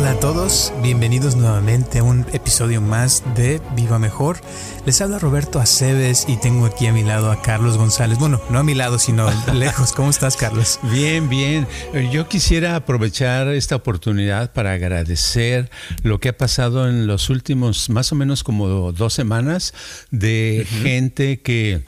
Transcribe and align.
Hola 0.00 0.12
a 0.12 0.18
todos, 0.18 0.72
bienvenidos 0.82 1.36
nuevamente 1.36 1.98
a 1.98 2.02
un 2.02 2.24
episodio 2.32 2.80
más 2.80 3.22
de 3.36 3.60
Viva 3.76 3.98
Mejor. 3.98 4.40
Les 4.86 4.98
habla 5.02 5.18
Roberto 5.18 5.60
Aceves 5.60 6.24
y 6.26 6.38
tengo 6.38 6.64
aquí 6.64 6.86
a 6.86 6.92
mi 6.94 7.02
lado 7.02 7.30
a 7.30 7.42
Carlos 7.42 7.76
González. 7.76 8.18
Bueno, 8.18 8.40
no 8.48 8.60
a 8.60 8.62
mi 8.62 8.72
lado, 8.72 8.98
sino 8.98 9.28
lejos. 9.52 9.92
¿Cómo 9.92 10.08
estás, 10.08 10.38
Carlos? 10.38 10.80
Bien, 10.84 11.28
bien. 11.28 11.68
Yo 12.10 12.28
quisiera 12.28 12.76
aprovechar 12.76 13.48
esta 13.48 13.76
oportunidad 13.76 14.54
para 14.54 14.72
agradecer 14.72 15.70
lo 16.02 16.18
que 16.18 16.30
ha 16.30 16.38
pasado 16.38 16.88
en 16.88 17.06
los 17.06 17.28
últimos 17.28 17.90
más 17.90 18.10
o 18.10 18.14
menos 18.14 18.42
como 18.42 18.92
dos 18.92 19.12
semanas 19.12 19.74
de 20.10 20.66
gente 20.82 21.42
que 21.42 21.84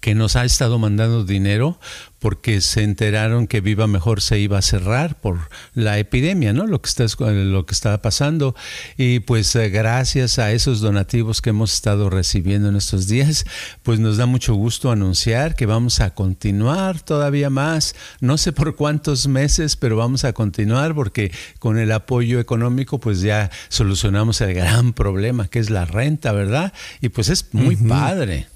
que 0.00 0.14
nos 0.14 0.36
ha 0.36 0.44
estado 0.44 0.78
mandando 0.78 1.24
dinero 1.24 1.80
porque 2.22 2.60
se 2.60 2.84
enteraron 2.84 3.48
que 3.48 3.60
Viva 3.60 3.88
Mejor 3.88 4.20
se 4.20 4.38
iba 4.38 4.56
a 4.56 4.62
cerrar 4.62 5.20
por 5.20 5.50
la 5.74 5.98
epidemia, 5.98 6.52
¿no? 6.52 6.68
Lo 6.68 6.80
que 6.80 6.88
está 6.88 7.04
lo 7.18 7.66
que 7.66 7.74
estaba 7.74 8.00
pasando 8.00 8.54
y 8.96 9.18
pues 9.20 9.54
eh, 9.56 9.70
gracias 9.70 10.38
a 10.38 10.52
esos 10.52 10.80
donativos 10.80 11.42
que 11.42 11.50
hemos 11.50 11.74
estado 11.74 12.10
recibiendo 12.10 12.68
en 12.68 12.76
estos 12.76 13.08
días, 13.08 13.44
pues 13.82 13.98
nos 13.98 14.18
da 14.18 14.26
mucho 14.26 14.54
gusto 14.54 14.92
anunciar 14.92 15.56
que 15.56 15.66
vamos 15.66 15.98
a 15.98 16.14
continuar 16.14 17.00
todavía 17.00 17.50
más, 17.50 17.96
no 18.20 18.38
sé 18.38 18.52
por 18.52 18.76
cuántos 18.76 19.26
meses, 19.26 19.74
pero 19.74 19.96
vamos 19.96 20.24
a 20.24 20.32
continuar 20.32 20.94
porque 20.94 21.32
con 21.58 21.76
el 21.76 21.90
apoyo 21.90 22.38
económico 22.38 23.00
pues 23.00 23.20
ya 23.20 23.50
solucionamos 23.68 24.40
el 24.42 24.54
gran 24.54 24.92
problema 24.92 25.48
que 25.48 25.58
es 25.58 25.70
la 25.70 25.86
renta, 25.86 26.30
¿verdad? 26.30 26.72
Y 27.00 27.08
pues 27.08 27.28
es 27.30 27.52
muy 27.52 27.74
padre. 27.74 28.51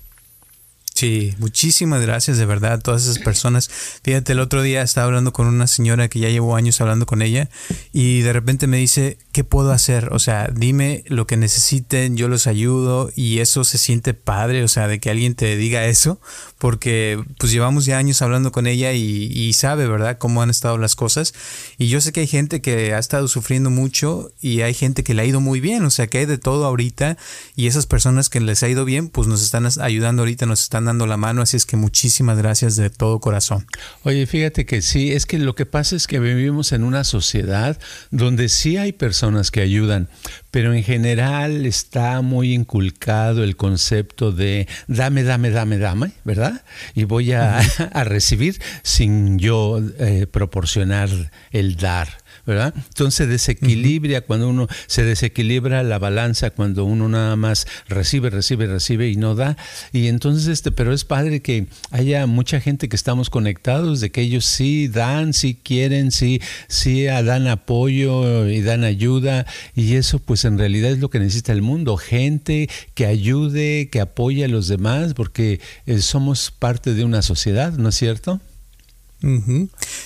Sí, 0.96 1.34
muchísimas 1.36 2.00
gracias 2.00 2.38
de 2.38 2.46
verdad 2.46 2.72
a 2.72 2.78
todas 2.78 3.02
esas 3.02 3.18
personas. 3.18 3.68
Fíjate, 4.02 4.32
el 4.32 4.40
otro 4.40 4.62
día 4.62 4.80
estaba 4.80 5.06
hablando 5.06 5.30
con 5.30 5.46
una 5.46 5.66
señora 5.66 6.08
que 6.08 6.20
ya 6.20 6.30
llevo 6.30 6.56
años 6.56 6.80
hablando 6.80 7.04
con 7.04 7.20
ella 7.20 7.50
y 7.92 8.22
de 8.22 8.32
repente 8.32 8.66
me 8.66 8.78
dice, 8.78 9.18
¿qué 9.30 9.44
puedo 9.44 9.72
hacer? 9.72 10.08
O 10.14 10.18
sea, 10.18 10.48
dime 10.50 11.04
lo 11.08 11.26
que 11.26 11.36
necesiten, 11.36 12.16
yo 12.16 12.28
los 12.28 12.46
ayudo 12.46 13.10
y 13.14 13.40
eso 13.40 13.62
se 13.64 13.76
siente 13.76 14.14
padre, 14.14 14.64
o 14.64 14.68
sea, 14.68 14.88
de 14.88 14.98
que 14.98 15.10
alguien 15.10 15.34
te 15.34 15.54
diga 15.58 15.84
eso, 15.84 16.18
porque 16.56 17.22
pues 17.38 17.52
llevamos 17.52 17.84
ya 17.84 17.98
años 17.98 18.22
hablando 18.22 18.50
con 18.50 18.66
ella 18.66 18.94
y, 18.94 19.52
sabe, 19.52 19.86
¿verdad?, 19.86 20.16
cómo 20.16 20.40
han 20.40 20.48
estado 20.48 20.78
las 20.78 20.96
cosas. 20.96 21.34
Y 21.76 21.88
yo 21.88 22.00
sé 22.00 22.12
que 22.12 22.20
hay 22.20 22.26
gente 22.26 22.62
que 22.62 22.94
ha 22.94 22.98
estado 22.98 23.28
sufriendo 23.28 23.68
mucho 23.68 24.32
y 24.40 24.62
hay 24.62 24.72
gente 24.72 25.04
que 25.04 25.12
le 25.12 25.20
ha 25.20 25.26
ido 25.26 25.42
muy 25.42 25.60
bien, 25.60 25.84
o 25.84 25.90
sea, 25.90 26.06
que 26.06 26.16
hay 26.16 26.26
de 26.26 26.38
todo 26.38 26.64
ahorita 26.64 27.18
y 27.54 27.66
esas 27.66 27.84
personas 27.84 28.30
que 28.30 28.40
les 28.40 28.62
ha 28.62 28.68
ido 28.70 28.86
bien, 28.86 29.10
pues 29.10 29.28
nos 29.28 29.42
están 29.42 29.68
ayudando 29.82 30.22
ahorita, 30.22 30.46
nos 30.46 30.62
están 30.62 30.85
dando 30.86 31.06
la 31.06 31.16
mano, 31.16 31.42
así 31.42 31.56
es 31.56 31.66
que 31.66 31.76
muchísimas 31.76 32.38
gracias 32.38 32.76
de 32.76 32.90
todo 32.90 33.20
corazón. 33.20 33.66
Oye, 34.02 34.26
fíjate 34.26 34.66
que 34.66 34.82
sí, 34.82 35.12
es 35.12 35.26
que 35.26 35.38
lo 35.38 35.54
que 35.54 35.66
pasa 35.66 35.96
es 35.96 36.06
que 36.06 36.18
vivimos 36.18 36.72
en 36.72 36.84
una 36.84 37.04
sociedad 37.04 37.78
donde 38.10 38.48
sí 38.48 38.76
hay 38.76 38.92
personas 38.92 39.50
que 39.50 39.60
ayudan, 39.60 40.08
pero 40.50 40.72
en 40.72 40.82
general 40.82 41.66
está 41.66 42.22
muy 42.22 42.54
inculcado 42.54 43.44
el 43.44 43.56
concepto 43.56 44.32
de 44.32 44.66
dame, 44.86 45.22
dame, 45.22 45.50
dame, 45.50 45.78
dame, 45.78 46.12
¿verdad? 46.24 46.64
Y 46.94 47.04
voy 47.04 47.32
a, 47.32 47.60
recibir 48.04 48.60
sin 48.82 49.38
yo 49.38 49.80
eh, 49.98 50.26
proporcionar 50.26 51.08
el 51.50 51.76
dar. 51.76 52.08
¿Verdad? 52.46 52.74
Entonces 52.76 53.28
desequilibra 53.28 54.20
cuando 54.20 54.48
uno 54.48 54.68
se 54.86 55.04
desequilibra 55.04 55.82
la 55.82 55.98
balanza 55.98 56.50
cuando 56.50 56.84
uno 56.84 57.08
nada 57.08 57.36
más 57.36 57.66
recibe, 57.88 58.30
recibe, 58.30 58.66
recibe 58.66 59.08
y 59.08 59.16
no 59.16 59.34
da. 59.34 59.56
Y 59.92 60.08
entonces 60.08 60.46
este, 60.46 60.70
pero 60.70 60.92
es 60.92 61.04
padre 61.04 61.40
que 61.42 61.66
haya 61.90 62.26
mucha 62.26 62.60
gente 62.60 62.88
que 62.88 62.96
estamos 62.96 63.30
conectados, 63.30 64.00
de 64.00 64.10
que 64.10 64.20
ellos 64.20 64.44
sí 64.44 64.88
dan, 64.88 65.32
sí 65.32 65.58
quieren, 65.62 66.10
sí, 66.10 66.40
sí 66.68 67.04
dan 67.04 67.48
apoyo 67.48 68.48
y 68.48 68.62
dan 68.62 68.84
ayuda. 68.84 69.46
Y 69.74 69.94
eso 69.94 70.18
pues 70.18 70.44
en 70.44 70.58
realidad 70.58 70.92
es 70.92 70.98
lo 70.98 71.10
que 71.10 71.18
necesita 71.18 71.52
el 71.52 71.62
mundo, 71.62 71.96
gente 71.96 72.68
que 72.94 73.06
ayude, 73.06 73.88
que 73.90 74.00
apoye 74.00 74.44
a 74.44 74.48
los 74.48 74.68
demás, 74.68 75.14
porque 75.14 75.60
eh, 75.86 75.98
somos 75.98 76.50
parte 76.50 76.94
de 76.94 77.04
una 77.04 77.22
sociedad, 77.22 77.72
¿no 77.72 77.88
es 77.88 77.94
cierto? 77.96 78.40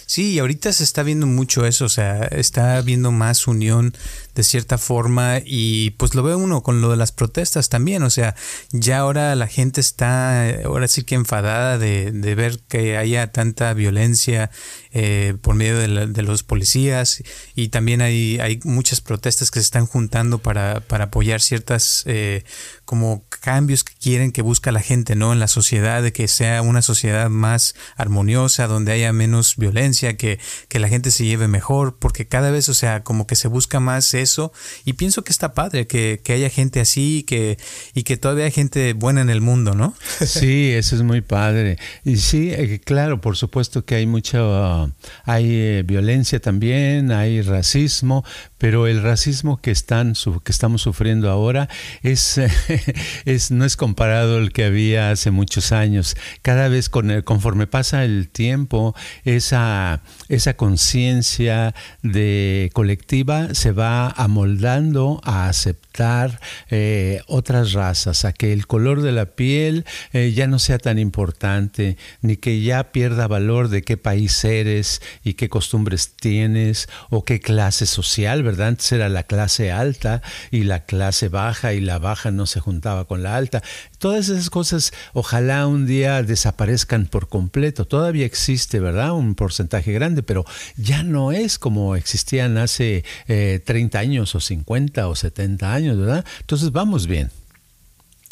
Sí, 0.06 0.32
y 0.32 0.38
ahorita 0.38 0.72
se 0.72 0.84
está 0.84 1.02
viendo 1.02 1.26
mucho 1.26 1.66
eso, 1.66 1.84
o 1.84 1.88
sea, 1.88 2.24
está 2.24 2.80
viendo 2.80 3.12
más 3.12 3.46
unión 3.46 3.94
de 4.34 4.42
cierta 4.42 4.78
forma 4.78 5.40
y 5.44 5.90
pues 5.92 6.14
lo 6.14 6.22
ve 6.22 6.34
uno 6.34 6.62
con 6.62 6.80
lo 6.80 6.90
de 6.90 6.96
las 6.96 7.12
protestas 7.12 7.68
también, 7.68 8.02
o 8.02 8.10
sea, 8.10 8.34
ya 8.72 8.98
ahora 8.98 9.34
la 9.34 9.46
gente 9.46 9.80
está, 9.80 10.48
ahora 10.64 10.88
sí 10.88 11.04
que 11.04 11.14
enfadada 11.14 11.78
de, 11.78 12.12
de 12.12 12.34
ver 12.34 12.60
que 12.68 12.96
haya 12.96 13.32
tanta 13.32 13.72
violencia 13.74 14.50
eh, 14.92 15.36
por 15.40 15.54
medio 15.54 15.78
de, 15.78 16.22
los 16.22 16.42
policías 16.42 17.22
y 17.54 17.68
también 17.68 18.02
hay, 18.02 18.38
hay 18.40 18.60
muchas 18.64 19.00
protestas 19.00 19.50
que 19.50 19.60
se 19.60 19.64
están 19.64 19.86
juntando 19.86 20.38
para, 20.38 20.80
para 20.80 21.04
apoyar 21.04 21.40
ciertas 21.40 22.02
eh, 22.06 22.44
como 22.84 23.24
cambios 23.28 23.84
que 23.84 23.94
quieren 23.94 24.32
que 24.32 24.42
busca 24.42 24.72
la 24.72 24.80
gente, 24.80 25.14
¿no? 25.14 25.32
En 25.32 25.38
la 25.38 25.46
sociedad, 25.46 26.02
de 26.02 26.12
que 26.12 26.26
sea 26.26 26.60
una 26.62 26.82
sociedad 26.82 27.30
más 27.30 27.74
armoniosa, 27.96 28.66
donde 28.66 28.90
haya 28.90 29.12
menos 29.12 29.56
violencia, 29.56 30.16
que, 30.16 30.40
que 30.68 30.80
la 30.80 30.88
gente 30.88 31.12
se 31.12 31.24
lleve 31.24 31.46
mejor, 31.46 31.96
porque 31.98 32.26
cada 32.26 32.50
vez, 32.50 32.68
o 32.68 32.74
sea, 32.74 33.04
como 33.04 33.28
que 33.28 33.36
se 33.36 33.48
busca 33.48 33.78
más 33.78 34.12
eso 34.20 34.52
y 34.84 34.94
pienso 34.94 35.24
que 35.24 35.32
está 35.32 35.54
padre 35.54 35.86
que, 35.86 36.20
que 36.22 36.32
haya 36.32 36.50
gente 36.50 36.80
así 36.80 37.24
que, 37.26 37.58
y 37.94 38.02
que 38.02 38.16
todavía 38.16 38.44
hay 38.44 38.50
gente 38.50 38.92
buena 38.92 39.20
en 39.20 39.30
el 39.30 39.40
mundo, 39.40 39.74
¿no? 39.74 39.94
Sí, 40.26 40.70
eso 40.72 40.96
es 40.96 41.02
muy 41.02 41.20
padre. 41.20 41.76
Y 42.04 42.16
sí, 42.16 42.50
eh, 42.50 42.80
claro, 42.82 43.20
por 43.20 43.36
supuesto 43.36 43.84
que 43.84 43.96
hay 43.96 44.06
mucha, 44.06 44.84
hay 45.24 45.46
eh, 45.50 45.82
violencia 45.84 46.40
también, 46.40 47.10
hay 47.12 47.42
racismo, 47.42 48.24
pero 48.58 48.86
el 48.86 49.02
racismo 49.02 49.60
que, 49.60 49.70
están, 49.70 50.14
que 50.44 50.52
estamos 50.52 50.82
sufriendo 50.82 51.30
ahora 51.30 51.68
es, 52.02 52.38
es, 53.24 53.50
no 53.50 53.64
es 53.64 53.76
comparado 53.76 54.38
al 54.38 54.52
que 54.52 54.64
había 54.64 55.10
hace 55.10 55.30
muchos 55.30 55.72
años. 55.72 56.16
Cada 56.42 56.68
vez 56.68 56.88
con 56.88 57.22
conforme 57.22 57.66
pasa 57.66 58.04
el 58.04 58.28
tiempo, 58.28 58.94
esa, 59.24 60.02
esa 60.28 60.54
conciencia 60.54 61.74
de 62.02 62.70
colectiva 62.72 63.54
se 63.54 63.72
va 63.72 64.09
amoldando 64.16 65.20
a 65.24 65.48
aceptar 65.48 66.40
eh, 66.70 67.20
otras 67.26 67.72
razas, 67.72 68.24
a 68.24 68.32
que 68.32 68.52
el 68.52 68.66
color 68.66 69.02
de 69.02 69.12
la 69.12 69.26
piel 69.26 69.84
eh, 70.12 70.32
ya 70.34 70.46
no 70.46 70.58
sea 70.58 70.78
tan 70.78 70.98
importante, 70.98 71.96
ni 72.22 72.36
que 72.36 72.62
ya 72.62 72.92
pierda 72.92 73.26
valor 73.26 73.68
de 73.68 73.82
qué 73.82 73.96
país 73.96 74.44
eres 74.44 75.02
y 75.24 75.34
qué 75.34 75.48
costumbres 75.48 76.14
tienes 76.16 76.88
o 77.10 77.24
qué 77.24 77.40
clase 77.40 77.86
social, 77.86 78.42
¿verdad? 78.42 78.68
Antes 78.68 78.92
era 78.92 79.08
la 79.08 79.24
clase 79.24 79.72
alta 79.72 80.22
y 80.50 80.64
la 80.64 80.84
clase 80.84 81.28
baja 81.28 81.72
y 81.74 81.80
la 81.80 81.98
baja 81.98 82.30
no 82.30 82.46
se 82.46 82.60
juntaba 82.60 83.06
con 83.06 83.22
la 83.22 83.36
alta. 83.36 83.62
Todas 83.98 84.28
esas 84.28 84.50
cosas 84.50 84.92
ojalá 85.12 85.66
un 85.66 85.86
día 85.86 86.22
desaparezcan 86.22 87.06
por 87.06 87.28
completo. 87.28 87.86
Todavía 87.86 88.26
existe, 88.26 88.80
¿verdad? 88.80 89.12
Un 89.12 89.34
porcentaje 89.34 89.92
grande, 89.92 90.22
pero 90.22 90.44
ya 90.76 91.02
no 91.02 91.32
es 91.32 91.58
como 91.58 91.96
existían 91.96 92.58
hace 92.58 93.04
30 93.26 93.99
eh, 93.99 93.99
años 94.00 94.34
o 94.34 94.40
50 94.40 95.06
o 95.08 95.14
70 95.14 95.72
años, 95.72 95.98
¿verdad? 95.98 96.24
Entonces 96.40 96.72
vamos 96.72 97.06
bien. 97.06 97.30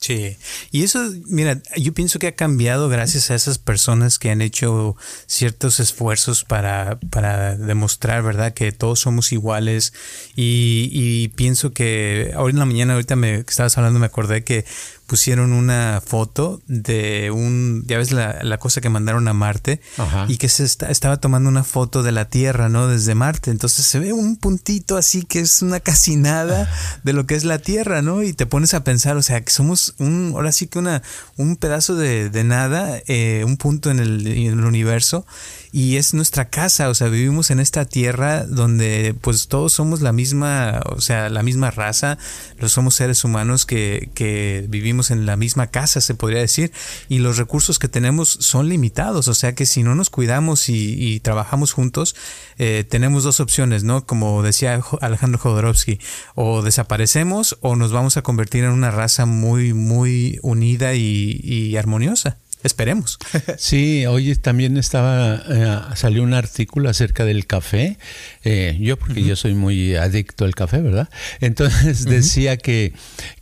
Sí, 0.00 0.36
y 0.70 0.84
eso, 0.84 1.00
mira, 1.26 1.60
yo 1.76 1.92
pienso 1.92 2.20
que 2.20 2.28
ha 2.28 2.36
cambiado 2.36 2.88
gracias 2.88 3.32
a 3.32 3.34
esas 3.34 3.58
personas 3.58 4.20
que 4.20 4.30
han 4.30 4.40
hecho 4.42 4.96
ciertos 5.26 5.80
esfuerzos 5.80 6.44
para, 6.44 7.00
para 7.10 7.56
demostrar, 7.56 8.22
¿verdad?, 8.22 8.54
que 8.54 8.70
todos 8.70 9.00
somos 9.00 9.32
iguales. 9.32 9.92
Y, 10.36 11.28
pienso 11.34 11.72
que 11.72 12.32
ahora 12.36 12.52
en 12.52 12.60
la 12.60 12.64
mañana, 12.64 12.92
ahorita 12.94 13.16
me 13.16 13.40
estabas 13.40 13.76
hablando, 13.76 13.98
me 13.98 14.06
acordé 14.06 14.44
que 14.44 14.64
pusieron 15.08 15.55
una 15.55 16.02
foto 16.05 16.60
de 16.66 17.31
un, 17.31 17.82
ya 17.87 17.96
ves 17.96 18.12
la, 18.12 18.43
la 18.43 18.58
cosa 18.58 18.82
que 18.82 18.90
mandaron 18.90 19.26
a 19.26 19.32
Marte 19.32 19.81
y 20.28 20.37
que 20.37 20.50
se 20.50 20.64
estaba 20.64 21.16
tomando 21.16 21.49
una 21.49 21.64
foto 21.64 22.02
de 22.02 22.12
la 22.12 22.26
Tierra, 22.26 22.69
¿no? 22.69 22.88
Desde 22.88 23.14
Marte. 23.14 23.50
Entonces 23.50 23.87
se 23.87 23.99
ve 23.99 24.12
un 24.12 24.37
puntito 24.37 24.99
así 24.99 25.22
que 25.22 25.40
es 25.40 25.62
una 25.62 25.81
casi 25.81 26.16
nada 26.16 26.70
de 27.05 27.14
lo 27.14 27.26
que 27.26 27.37
es 27.37 27.44
la 27.44 27.58
Tierra, 27.58 28.02
¿no? 28.02 28.22
Y 28.22 28.34
te 28.34 28.44
pones 28.44 28.75
a 28.75 28.84
pensar, 28.84 29.16
o 29.16 29.22
sea, 29.22 29.40
que 29.40 29.50
somos 29.50 29.94
un, 29.99 30.32
ahora 30.34 30.52
sí 30.52 30.66
que 30.66 30.78
una, 30.78 31.02
un 31.38 31.56
pedazo 31.56 31.96
de, 31.96 32.28
de 32.28 32.44
nada, 32.44 33.00
eh, 33.06 33.44
un 33.46 33.56
punto 33.56 33.90
en 33.90 34.00
el, 34.00 34.26
en 34.26 34.58
el 34.58 34.64
universo 34.64 35.25
y 35.72 35.96
es 35.96 36.14
nuestra 36.14 36.48
casa, 36.48 36.88
o 36.88 36.94
sea, 36.94 37.08
vivimos 37.08 37.50
en 37.50 37.60
esta 37.60 37.84
tierra 37.84 38.44
donde 38.44 39.14
pues 39.20 39.48
todos 39.48 39.72
somos 39.72 40.00
la 40.00 40.12
misma, 40.12 40.80
o 40.86 41.00
sea, 41.00 41.28
la 41.28 41.42
misma 41.42 41.70
raza, 41.70 42.18
los 42.58 42.72
somos 42.72 42.94
seres 42.94 43.24
humanos 43.24 43.66
que, 43.66 44.10
que 44.14 44.66
vivimos 44.68 45.10
en 45.10 45.26
la 45.26 45.36
misma 45.36 45.68
casa, 45.68 46.00
se 46.00 46.14
podría 46.14 46.40
decir, 46.40 46.72
y 47.08 47.18
los 47.18 47.36
recursos 47.36 47.78
que 47.78 47.88
tenemos 47.88 48.28
son 48.28 48.68
limitados, 48.68 49.28
o 49.28 49.34
sea 49.34 49.54
que 49.54 49.66
si 49.66 49.82
no 49.82 49.94
nos 49.94 50.10
cuidamos 50.10 50.68
y, 50.68 51.20
trabajamos 51.20 51.72
juntos, 51.72 52.14
eh, 52.58 52.84
tenemos 52.88 53.24
dos 53.24 53.40
opciones, 53.40 53.82
¿no? 53.84 54.06
Como 54.06 54.42
decía 54.42 54.80
Alejandro 55.00 55.38
Jodorowsky, 55.38 55.98
o 56.34 56.62
desaparecemos 56.62 57.58
o 57.60 57.76
nos 57.76 57.92
vamos 57.92 58.16
a 58.16 58.22
convertir 58.22 58.64
en 58.64 58.70
una 58.70 58.90
raza 58.90 59.26
muy, 59.26 59.74
muy 59.74 60.38
unida 60.42 60.94
y 60.94 61.76
armoniosa. 61.76 62.38
Esperemos. 62.62 63.19
Sí, 63.58 64.06
hoy 64.06 64.34
también 64.37 64.76
estaba, 64.76 65.43
eh, 65.49 65.78
salió 65.96 66.22
un 66.22 66.32
artículo 66.32 66.88
acerca 66.88 67.25
del 67.25 67.46
café. 67.46 67.99
Eh, 68.44 68.76
yo, 68.81 68.96
porque 68.96 69.22
yo 69.22 69.37
soy 69.37 69.55
muy 69.55 69.96
adicto 69.96 70.44
al 70.44 70.55
café, 70.55 70.81
¿verdad? 70.81 71.08
Entonces 71.40 72.05
decía 72.05 72.56
que, 72.56 72.93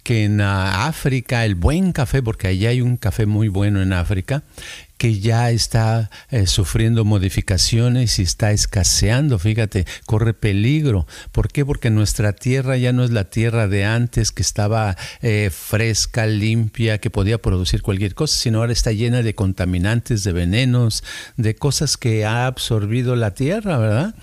que 0.03 0.25
en 0.25 0.41
África 0.41 1.45
el 1.45 1.55
buen 1.55 1.93
café, 1.93 2.23
porque 2.23 2.49
allá 2.49 2.71
hay 2.71 2.81
un 2.81 2.97
café 2.97 3.27
muy 3.27 3.49
bueno 3.49 3.83
en 3.83 3.93
África, 3.93 4.43
que 4.99 5.21
ya 5.21 5.51
está 5.51 6.11
eh, 6.31 6.47
sufriendo 6.47 7.05
modificaciones 7.05 8.19
y 8.19 8.23
está 8.23 8.53
escaseando, 8.53 9.39
fíjate, 9.39 9.87
corre 10.07 10.35
peligro. 10.35 11.07
¿Por 11.33 11.49
qué? 11.49 11.65
Porque 11.65 11.91
nuestra 11.91 12.33
tierra 12.33 12.77
ya 12.77 12.93
no 12.93 13.05
es 13.05 13.11
la 13.11 13.25
tierra 13.25 13.69
de 13.69 13.85
antes, 13.85 14.33
que 14.33 14.43
estaba 14.43 14.97
eh, 15.23 15.51
fresca, 15.53 16.27
limpia, 16.27 16.99
que 16.99 17.11
podía 17.11 17.39
producir 17.39 17.83
cualquier 17.83 18.15
cosa, 18.15 18.37
sino 18.37 18.59
ahora 18.59 18.73
está 18.73 18.93
llena 18.93 19.23
de 19.23 19.35
contaminantes, 19.35 20.25
de 20.25 20.33
venenos, 20.33 21.05
de 21.37 21.55
cosas 21.55 21.97
que 21.97 22.25
ha 22.25 22.47
absorbido 22.47 23.17
la 23.17 23.33
tierra, 23.33 23.79
¿verdad? 23.79 24.15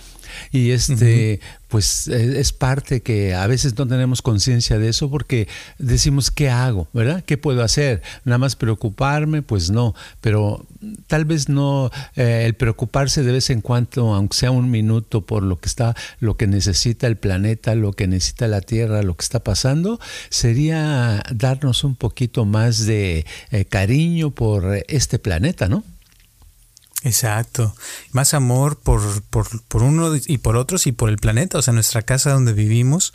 Y 0.52 0.72
este, 0.72 1.40
pues 1.68 2.08
e, 2.08 2.40
es 2.40 2.54
parte 2.54 3.02
que 3.02 3.34
a 3.34 3.48
veces 3.48 3.78
no 3.78 3.88
tenemos 3.88 4.22
conciencia 4.22 4.78
de 4.78 4.90
eso 4.90 5.10
porque 5.10 5.48
decimos, 5.80 6.30
¿qué 6.30 6.50
hago? 6.50 6.88
¿Verdad? 6.94 7.24
¿Qué 7.26 7.38
puedo 7.38 7.64
hacer? 7.64 8.02
Nada 8.26 8.38
más 8.38 8.56
preocuparme, 8.56 9.42
pues 9.42 9.72
no, 9.72 9.96
pero 10.22 10.66
tal 11.08 11.26
vez 11.26 11.50
no 11.50 11.90
eh, 12.16 12.44
el 12.46 12.54
preocuparse 12.54 13.24
de 13.24 13.32
vez 13.32 13.50
en 13.50 13.62
cuando, 13.62 14.14
aunque 14.14 14.38
sea 14.38 14.52
un 14.52 14.70
minuto 14.70 15.22
por 15.22 15.44
lo 15.44 15.60
que 15.60 15.68
está, 15.68 15.96
lo 16.20 16.38
que 16.38 16.46
necesita 16.46 17.08
el 17.08 17.18
planeta, 17.18 17.74
lo 17.76 17.94
que 17.94 18.08
necesita 18.08 18.48
la 18.48 18.62
Tierra, 18.62 19.02
lo 19.02 19.16
que 19.16 19.24
está 19.24 19.44
pasando, 19.44 20.00
sería 20.30 21.24
darnos 21.34 21.84
un 21.84 21.96
poquito 21.96 22.46
más 22.46 22.86
de 22.86 23.26
eh, 23.52 23.66
cariño 23.66 24.32
por 24.32 24.84
este 24.88 25.18
planeta, 25.20 25.68
¿no? 25.68 25.84
Exacto. 27.04 27.76
Más 28.12 28.34
amor 28.34 28.80
por, 28.80 29.02
por, 29.24 29.62
por, 29.64 29.84
uno 29.84 30.16
y 30.16 30.38
por 30.38 30.56
otros 30.56 30.88
y 30.88 30.94
por 30.94 31.10
el 31.10 31.18
planeta, 31.18 31.58
o 31.58 31.62
sea, 31.62 31.74
nuestra 31.74 32.02
casa 32.02 32.32
donde 32.32 32.54
vivimos. 32.54 33.14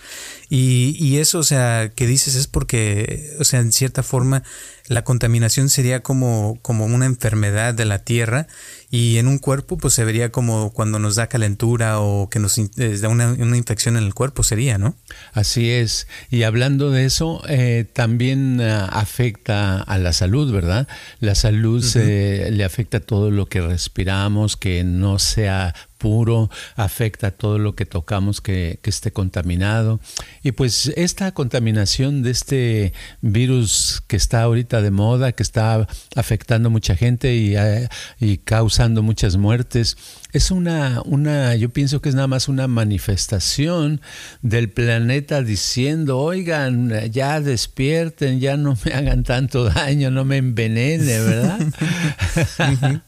Y, 0.50 0.94
y 0.98 1.18
eso, 1.18 1.38
o 1.38 1.42
sea, 1.42 1.90
que 1.94 2.06
dices 2.06 2.34
es 2.34 2.46
porque, 2.46 3.34
o 3.40 3.44
sea, 3.44 3.60
en 3.60 3.72
cierta 3.72 4.02
forma, 4.02 4.42
la 4.88 5.04
contaminación 5.04 5.68
sería 5.68 6.02
como, 6.02 6.58
como 6.62 6.86
una 6.86 7.06
enfermedad 7.06 7.74
de 7.74 7.84
la 7.84 7.98
tierra 8.00 8.46
y 8.90 9.18
en 9.18 9.28
un 9.28 9.38
cuerpo 9.38 9.76
pues 9.76 9.94
se 9.94 10.04
vería 10.04 10.32
como 10.32 10.72
cuando 10.72 10.98
nos 10.98 11.16
da 11.16 11.28
calentura 11.28 12.00
o 12.00 12.30
que 12.30 12.38
nos 12.38 12.56
da 12.56 13.08
una, 13.08 13.56
infección 13.56 13.96
en 13.96 14.04
el 14.04 14.14
cuerpo 14.14 14.42
sería, 14.42 14.78
¿no? 14.78 14.96
Así 15.32 15.70
es. 15.70 16.08
Y 16.30 16.44
hablando 16.44 16.90
de 16.90 17.04
eso, 17.04 17.42
eh, 17.48 17.86
también 17.92 18.60
ah, 18.60 18.86
afecta 18.86 19.82
a 19.82 19.98
la 19.98 20.12
salud, 20.12 20.52
¿verdad? 20.52 20.88
La 21.20 21.34
salud 21.34 21.84
le 21.94 22.64
afecta 22.64 22.98
a 22.98 23.00
todo 23.00 23.30
lo 23.30 23.46
que 23.46 23.60
respiramos, 23.60 24.56
que 24.56 24.84
no 24.84 25.18
sea 25.18 25.74
puro, 25.98 26.50
afecta 26.76 27.30
todo 27.30 27.58
lo 27.58 27.74
que 27.74 27.86
tocamos 27.86 28.40
que, 28.40 28.78
esté 28.88 29.12
contaminado. 29.12 30.00
Y 30.42 30.52
pues 30.52 30.90
esta 30.96 31.32
contaminación 31.32 32.22
de 32.22 32.30
este 32.30 32.94
virus 33.20 34.02
que 34.06 34.16
está 34.16 34.40
ahorita 34.40 34.80
de 34.80 34.90
moda, 34.90 35.32
que 35.32 35.42
está 35.42 35.86
afectando 36.16 36.70
mucha 36.70 36.96
gente 36.96 37.36
y, 37.36 37.54
eh, 37.54 37.86
y 38.18 38.38
causando 38.38 39.02
muchas 39.02 39.36
muertes, 39.36 39.98
es 40.32 40.50
una, 40.50 41.02
una, 41.04 41.54
yo 41.54 41.68
pienso 41.70 42.00
que 42.00 42.08
es 42.08 42.14
nada 42.14 42.28
más 42.28 42.48
una 42.48 42.66
manifestación 42.66 44.00
del 44.40 44.70
planeta 44.70 45.42
diciendo, 45.42 46.18
oigan, 46.18 47.10
ya 47.10 47.40
despierten, 47.40 48.40
ya 48.40 48.56
no 48.56 48.76
me 48.84 48.92
hagan 48.92 49.22
tanto 49.22 49.64
daño, 49.64 50.10
no 50.10 50.24
me 50.24 50.38
envenene, 50.38 51.20
¿verdad? 51.20 53.02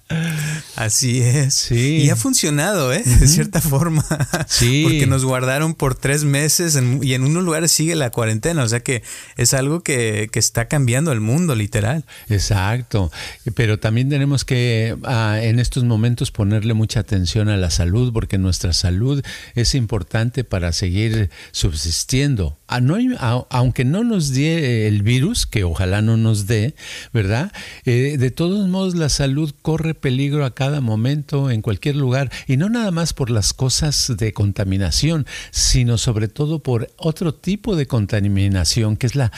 Así 0.77 1.21
es. 1.21 1.55
Sí. 1.55 1.99
Y 1.99 2.11
ha 2.11 2.17
funcionado, 2.17 2.93
¿eh? 2.93 3.03
De 3.05 3.29
cierta 3.29 3.61
forma. 3.61 4.05
Sí. 4.49 4.83
Porque 4.85 5.07
nos 5.07 5.25
guardaron 5.25 5.75
por 5.75 5.95
tres 5.95 6.25
meses 6.25 6.79
y 7.03 7.15
en 7.15 7.25
unos 7.25 7.45
lugares 7.45 7.71
sigue 7.71 7.95
la 7.95 8.11
cuarentena. 8.11 8.63
O 8.65 8.69
sea 8.69 8.81
que 8.81 9.03
es 9.37 9.55
algo 9.55 9.83
que, 9.83 10.29
está 10.33 10.69
cambiando 10.69 11.13
el 11.13 11.21
mundo, 11.21 11.55
literal. 11.55 12.05
Exacto. 12.29 13.13
Pero 13.55 13.79
también 13.79 14.09
tenemos 14.09 14.45
que 14.45 14.97
ah, 15.05 15.39
en 15.41 15.59
estos 15.59 15.85
momentos 15.85 16.31
ponerle 16.31 16.73
mucha 16.75 17.01
atención 17.01 17.49
a 17.49 17.57
la 17.57 17.71
salud, 17.71 18.13
porque 18.13 18.39
nuestra 18.39 18.73
salud 18.73 19.23
es 19.55 19.75
importante 19.75 20.45
para 20.45 20.73
seguir 20.73 21.31
subsistiendo. 21.53 22.59
Ah, 22.69 23.45
aunque 23.51 23.85
no 23.85 24.05
nos 24.05 24.33
dé 24.33 24.89
el 24.89 25.03
virus, 25.03 25.47
que 25.47 25.65
ojalá 25.65 26.03
no 26.03 26.17
nos 26.17 26.47
dé, 26.47 26.75
¿verdad? 27.13 27.53
Eh, 27.85 28.17
de 28.19 28.31
todos 28.31 28.69
modos, 28.69 28.95
la 28.95 29.09
salud 29.09 29.53
corre 29.61 29.95
peligro 30.01 30.45
a 30.45 30.55
cada 30.55 30.81
momento, 30.81 31.51
en 31.51 31.63
cualquier 31.63 31.97
lugar, 31.97 32.31
y 32.47 32.57
no 32.57 32.69
nada 32.69 32.91
más 32.91 33.13
por 33.13 33.31
las 33.31 33.53
cosas 33.53 34.15
de 34.17 34.33
contaminación, 34.33 35.27
sino 35.51 35.99
sobre 35.99 36.29
todo 36.29 36.61
por 36.61 36.91
otro 36.97 37.35
tipo 37.35 37.77
de 37.77 37.87
contaminación, 37.87 38.97
que 38.97 39.07
es 39.07 39.15
la 39.15 39.33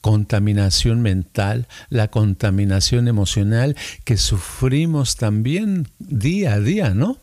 contaminación 0.00 1.00
mental, 1.00 1.66
la 1.90 2.08
contaminación 2.08 3.08
emocional 3.08 3.76
que 4.04 4.16
sufrimos 4.16 5.16
también 5.16 5.88
día 5.98 6.54
a 6.54 6.60
día, 6.60 6.94
¿no? 6.94 7.18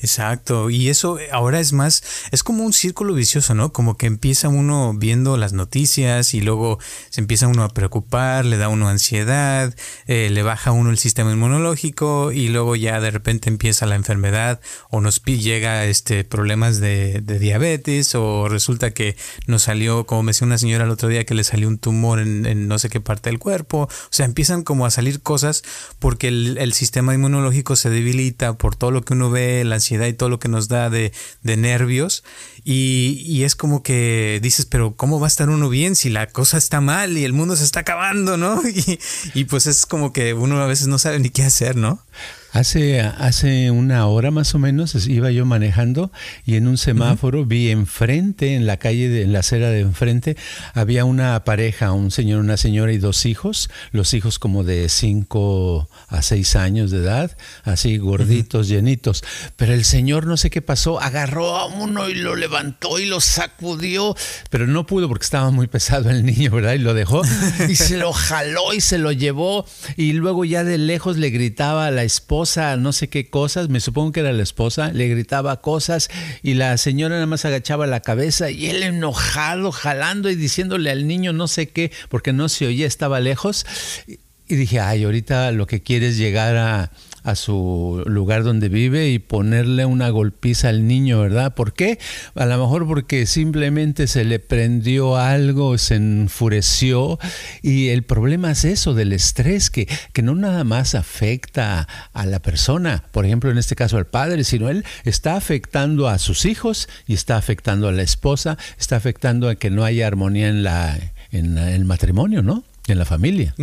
Exacto, 0.00 0.70
y 0.70 0.88
eso 0.90 1.18
ahora 1.32 1.58
es 1.58 1.72
más, 1.72 2.04
es 2.30 2.44
como 2.44 2.64
un 2.64 2.72
círculo 2.72 3.14
vicioso, 3.14 3.54
¿no? 3.54 3.72
Como 3.72 3.96
que 3.96 4.06
empieza 4.06 4.48
uno 4.48 4.94
viendo 4.94 5.36
las 5.36 5.52
noticias 5.52 6.34
y 6.34 6.40
luego 6.40 6.78
se 7.10 7.20
empieza 7.20 7.48
uno 7.48 7.64
a 7.64 7.70
preocupar, 7.70 8.44
le 8.44 8.58
da 8.58 8.68
uno 8.68 8.88
ansiedad, 8.88 9.74
eh, 10.06 10.30
le 10.30 10.42
baja 10.44 10.70
uno 10.70 10.90
el 10.90 10.98
sistema 10.98 11.32
inmunológico 11.32 12.30
y 12.30 12.48
luego 12.48 12.76
ya 12.76 13.00
de 13.00 13.10
repente 13.10 13.48
empieza 13.48 13.86
la 13.86 13.96
enfermedad 13.96 14.60
o 14.88 15.00
nos 15.00 15.20
llega 15.24 15.84
este 15.86 16.22
problemas 16.22 16.78
de, 16.78 17.20
diabetes 17.20 18.14
o 18.14 18.48
resulta 18.48 18.92
que 18.92 19.16
nos 19.46 19.64
salió, 19.64 20.06
como 20.06 20.22
me 20.22 20.30
decía 20.30 20.46
una 20.46 20.58
señora 20.58 20.84
el 20.84 20.90
otro 20.90 21.08
día, 21.08 21.24
que 21.24 21.34
le 21.34 21.42
salió 21.42 21.66
un 21.66 21.78
tumor 21.78 22.20
en, 22.20 22.68
no 22.68 22.78
sé 22.78 22.88
qué 22.88 23.00
parte 23.00 23.30
del 23.30 23.40
cuerpo, 23.40 23.82
o 23.82 24.08
sea, 24.10 24.26
empiezan 24.26 24.62
como 24.62 24.86
a 24.86 24.90
salir 24.90 25.22
cosas 25.22 25.62
porque 25.98 26.28
el, 26.28 26.56
el 26.58 26.72
sistema 26.72 27.14
inmunológico 27.14 27.74
se 27.74 27.90
debilita 27.90 28.56
por 28.56 28.76
todo 28.76 28.92
lo 28.92 29.02
que 29.02 29.14
uno 29.14 29.30
ve, 29.30 29.64
la 29.64 29.74
ansiedad 29.74 29.87
y 29.90 30.12
todo 30.12 30.28
lo 30.28 30.38
que 30.38 30.48
nos 30.48 30.68
da 30.68 30.90
de, 30.90 31.12
nervios. 31.42 32.24
Y, 32.64 33.42
es 33.42 33.56
como 33.56 33.82
que 33.82 34.40
dices, 34.42 34.66
pero 34.66 34.94
¿cómo 34.96 35.20
va 35.20 35.26
a 35.26 35.28
estar 35.28 35.48
uno 35.48 35.68
bien 35.68 35.96
si 35.96 36.10
la 36.10 36.26
cosa 36.26 36.58
está 36.58 36.80
mal 36.80 37.16
y 37.16 37.24
el 37.24 37.32
mundo 37.32 37.56
se 37.56 37.64
está 37.64 37.80
acabando, 37.80 38.36
¿no? 38.36 38.60
Y, 38.68 38.98
y 39.34 39.44
pues 39.44 39.66
es 39.66 39.86
como 39.86 40.12
que 40.12 40.34
uno 40.34 40.60
a 40.60 40.66
veces 40.66 40.86
no 40.86 40.98
sabe 40.98 41.18
ni 41.18 41.30
qué 41.30 41.42
hacer, 41.42 41.76
¿no? 41.76 42.04
Hace, 42.52 43.00
hace 43.00 43.70
una 43.70 44.06
hora 44.06 44.30
más 44.30 44.54
o 44.54 44.58
menos 44.58 45.06
iba 45.06 45.30
yo 45.30 45.44
manejando 45.44 46.10
y 46.46 46.56
en 46.56 46.66
un 46.66 46.78
semáforo 46.78 47.44
vi 47.44 47.70
enfrente, 47.70 48.54
en 48.54 48.66
la 48.66 48.78
calle, 48.78 49.08
de, 49.08 49.22
en 49.22 49.32
la 49.32 49.40
acera 49.40 49.68
de 49.70 49.80
enfrente, 49.80 50.36
había 50.72 51.04
una 51.04 51.44
pareja, 51.44 51.92
un 51.92 52.10
señor, 52.10 52.40
una 52.40 52.56
señora 52.56 52.92
y 52.92 52.98
dos 52.98 53.26
hijos, 53.26 53.68
los 53.92 54.14
hijos 54.14 54.38
como 54.38 54.64
de 54.64 54.88
5 54.88 55.88
a 56.08 56.22
6 56.22 56.56
años 56.56 56.90
de 56.90 56.98
edad, 56.98 57.36
así 57.64 57.98
gorditos, 57.98 58.68
llenitos. 58.68 59.22
Pero 59.56 59.74
el 59.74 59.84
señor 59.84 60.26
no 60.26 60.36
sé 60.36 60.50
qué 60.50 60.62
pasó, 60.62 61.00
agarró 61.00 61.56
a 61.56 61.66
uno 61.66 62.08
y 62.08 62.14
lo 62.14 62.34
levantó 62.34 62.98
y 62.98 63.06
lo 63.06 63.20
sacudió, 63.20 64.16
pero 64.50 64.66
no 64.66 64.86
pudo 64.86 65.08
porque 65.08 65.24
estaba 65.24 65.50
muy 65.50 65.66
pesado 65.66 66.10
el 66.10 66.24
niño, 66.24 66.50
¿verdad? 66.50 66.74
Y 66.74 66.78
lo 66.78 66.94
dejó 66.94 67.22
y 67.68 67.76
se 67.76 67.98
lo 67.98 68.12
jaló 68.12 68.72
y 68.72 68.80
se 68.80 68.98
lo 68.98 69.12
llevó 69.12 69.66
y 69.96 70.12
luego 70.14 70.44
ya 70.44 70.64
de 70.64 70.78
lejos 70.78 71.18
le 71.18 71.30
gritaba 71.30 71.86
a 71.86 71.90
la 71.90 72.04
esposa, 72.04 72.37
no 72.38 72.92
sé 72.92 73.08
qué 73.08 73.30
cosas, 73.30 73.68
me 73.68 73.80
supongo 73.80 74.12
que 74.12 74.20
era 74.20 74.32
la 74.32 74.42
esposa, 74.42 74.92
le 74.92 75.08
gritaba 75.08 75.60
cosas 75.60 76.08
y 76.42 76.54
la 76.54 76.76
señora 76.76 77.16
nada 77.16 77.26
más 77.26 77.44
agachaba 77.44 77.88
la 77.88 78.00
cabeza 78.00 78.50
y 78.50 78.66
él 78.66 78.82
enojado, 78.84 79.72
jalando 79.72 80.30
y 80.30 80.36
diciéndole 80.36 80.90
al 80.90 81.08
niño 81.08 81.32
no 81.32 81.48
sé 81.48 81.70
qué, 81.70 81.90
porque 82.08 82.32
no 82.32 82.48
se 82.48 82.66
oía, 82.66 82.86
estaba 82.86 83.18
lejos. 83.18 83.66
Y 84.06 84.54
dije, 84.54 84.78
ay, 84.80 85.04
ahorita 85.04 85.50
lo 85.50 85.66
que 85.66 85.82
quiere 85.82 86.08
es 86.08 86.16
llegar 86.16 86.56
a, 86.56 86.92
a 87.28 87.34
su 87.34 88.02
lugar 88.06 88.44
donde 88.44 88.68
vive 88.68 89.10
y 89.10 89.18
ponerle 89.18 89.84
una 89.84 90.08
golpiza 90.10 90.68
al 90.68 90.86
niño, 90.86 91.20
¿verdad? 91.20 91.54
¿Por 91.54 91.72
qué? 91.72 91.98
A 92.34 92.46
lo 92.46 92.58
mejor 92.58 92.86
porque 92.86 93.26
simplemente 93.26 94.06
se 94.06 94.24
le 94.24 94.38
prendió 94.38 95.16
algo, 95.16 95.76
se 95.78 95.96
enfureció 95.96 97.18
y 97.62 97.88
el 97.88 98.02
problema 98.02 98.50
es 98.52 98.64
eso 98.64 98.94
del 98.94 99.12
estrés 99.12 99.70
que, 99.70 99.88
que 100.12 100.22
no 100.22 100.34
nada 100.34 100.64
más 100.64 100.94
afecta 100.94 101.86
a 102.12 102.26
la 102.26 102.40
persona, 102.40 103.04
por 103.12 103.26
ejemplo 103.26 103.50
en 103.50 103.58
este 103.58 103.76
caso 103.76 103.96
al 103.96 104.06
padre, 104.06 104.44
sino 104.44 104.68
él 104.68 104.84
está 105.04 105.36
afectando 105.36 106.08
a 106.08 106.18
sus 106.18 106.44
hijos 106.44 106.88
y 107.06 107.14
está 107.14 107.36
afectando 107.36 107.88
a 107.88 107.92
la 107.92 108.02
esposa, 108.02 108.58
está 108.78 108.96
afectando 108.96 109.48
a 109.48 109.54
que 109.54 109.70
no 109.70 109.84
haya 109.84 110.06
armonía 110.06 110.48
en 110.48 110.62
la 110.62 110.98
en 111.30 111.58
el 111.58 111.84
matrimonio, 111.84 112.42
¿no? 112.42 112.64
En 112.86 112.98
la 112.98 113.04
familia. 113.04 113.54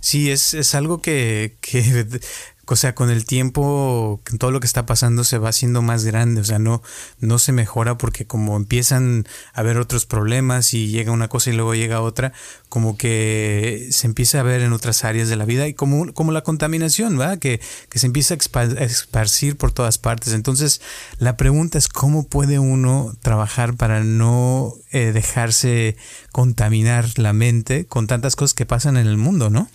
Sí, 0.00 0.30
es, 0.30 0.54
es 0.54 0.74
algo 0.74 1.00
que, 1.00 1.56
que 1.60 2.06
o 2.72 2.76
sea, 2.76 2.94
con 2.94 3.10
el 3.10 3.24
tiempo, 3.24 4.20
todo 4.38 4.52
lo 4.52 4.60
que 4.60 4.66
está 4.66 4.86
pasando 4.86 5.24
se 5.24 5.38
va 5.38 5.48
haciendo 5.48 5.82
más 5.82 6.04
grande, 6.04 6.40
o 6.40 6.44
sea, 6.44 6.60
no, 6.60 6.82
no 7.18 7.40
se 7.40 7.50
mejora 7.50 7.98
porque 7.98 8.26
como 8.26 8.56
empiezan 8.56 9.26
a 9.54 9.60
haber 9.60 9.76
otros 9.76 10.06
problemas 10.06 10.72
y 10.72 10.86
llega 10.86 11.10
una 11.10 11.26
cosa 11.26 11.50
y 11.50 11.54
luego 11.54 11.74
llega 11.74 12.00
otra, 12.00 12.32
como 12.68 12.96
que 12.96 13.88
se 13.90 14.06
empieza 14.06 14.38
a 14.38 14.44
ver 14.44 14.60
en 14.60 14.72
otras 14.72 15.02
áreas 15.02 15.28
de 15.28 15.34
la 15.34 15.46
vida 15.46 15.66
y 15.66 15.74
como, 15.74 16.14
como 16.14 16.30
la 16.30 16.42
contaminación, 16.42 17.18
¿va? 17.18 17.38
Que, 17.38 17.60
que 17.88 17.98
se 17.98 18.06
empieza 18.06 18.34
a 18.34 18.84
esparcir 18.84 19.56
por 19.56 19.72
todas 19.72 19.98
partes. 19.98 20.32
Entonces, 20.32 20.80
la 21.18 21.36
pregunta 21.36 21.76
es 21.76 21.88
cómo 21.88 22.28
puede 22.28 22.60
uno 22.60 23.16
trabajar 23.20 23.74
para 23.74 24.04
no 24.04 24.74
eh, 24.92 25.10
dejarse 25.10 25.96
contaminar 26.30 27.18
la 27.18 27.32
mente 27.32 27.86
con 27.86 28.06
tantas 28.06 28.36
cosas 28.36 28.54
que 28.54 28.64
pasan 28.64 28.96
en 28.96 29.08
el 29.08 29.16
mundo, 29.16 29.50
¿no? 29.50 29.68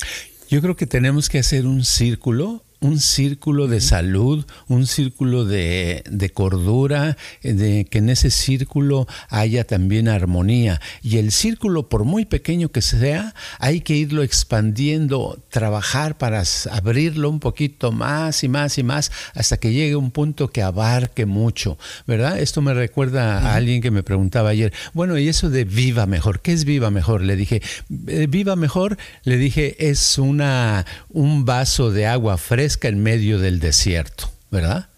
Yo 0.49 0.61
creo 0.61 0.77
que 0.77 0.87
tenemos 0.87 1.27
que 1.27 1.39
hacer 1.39 1.67
un 1.67 1.83
círculo 1.83 2.63
un 2.85 2.99
círculo 2.99 3.67
de 3.67 3.81
salud, 3.81 4.45
un 4.67 4.85
círculo 4.85 5.43
de, 5.43 6.03
cordura, 6.33 7.17
de 7.41 7.85
que 7.85 7.97
en 7.97 8.09
ese 8.09 8.29
círculo 8.29 9.07
haya 9.29 9.63
también 9.63 10.07
armonía. 10.07 10.79
Y 11.01 11.17
el 11.17 11.31
círculo, 11.31 11.89
por 11.89 12.03
muy 12.03 12.25
pequeño 12.25 12.69
que 12.69 12.83
sea, 12.83 13.33
hay 13.59 13.81
que 13.81 13.95
irlo 13.95 14.21
expandiendo, 14.21 15.39
trabajar 15.49 16.17
para 16.17 16.43
abrirlo 16.71 17.29
un 17.29 17.39
poquito 17.39 17.91
más 17.91 18.43
y 18.43 18.49
más 18.49 18.77
y 18.77 18.83
más 18.83 19.11
hasta 19.33 19.57
que 19.57 19.73
llegue 19.73 19.95
un 19.95 20.11
punto 20.11 20.49
que 20.49 20.61
abarque 20.61 21.25
mucho, 21.25 21.79
¿verdad? 22.05 22.39
Esto 22.39 22.61
me 22.61 22.73
recuerda 22.73 23.39
a 23.39 23.55
alguien 23.55 23.81
que 23.81 23.89
me 23.89 24.03
preguntaba 24.03 24.49
ayer, 24.49 24.71
bueno, 24.93 25.17
¿y 25.17 25.27
eso 25.27 25.49
de 25.49 25.63
viva 25.63 26.05
mejor? 26.05 26.39
¿Qué 26.41 26.53
es 26.53 26.65
viva 26.65 26.91
mejor? 26.91 27.21
Le 27.21 27.35
dije, 27.35 27.63
eh, 28.07 28.27
viva 28.29 28.55
mejor, 28.55 28.97
le 29.23 29.37
dije, 29.37 29.89
es 29.89 30.19
una, 30.19 30.85
un 31.09 31.45
vaso 31.45 31.89
de 31.89 32.05
agua 32.05 32.37
fresca 32.37 32.74
en 32.83 33.01
medio 33.01 33.39
del 33.39 33.59
desierto, 33.59 34.31
¿verdad? 34.51 34.89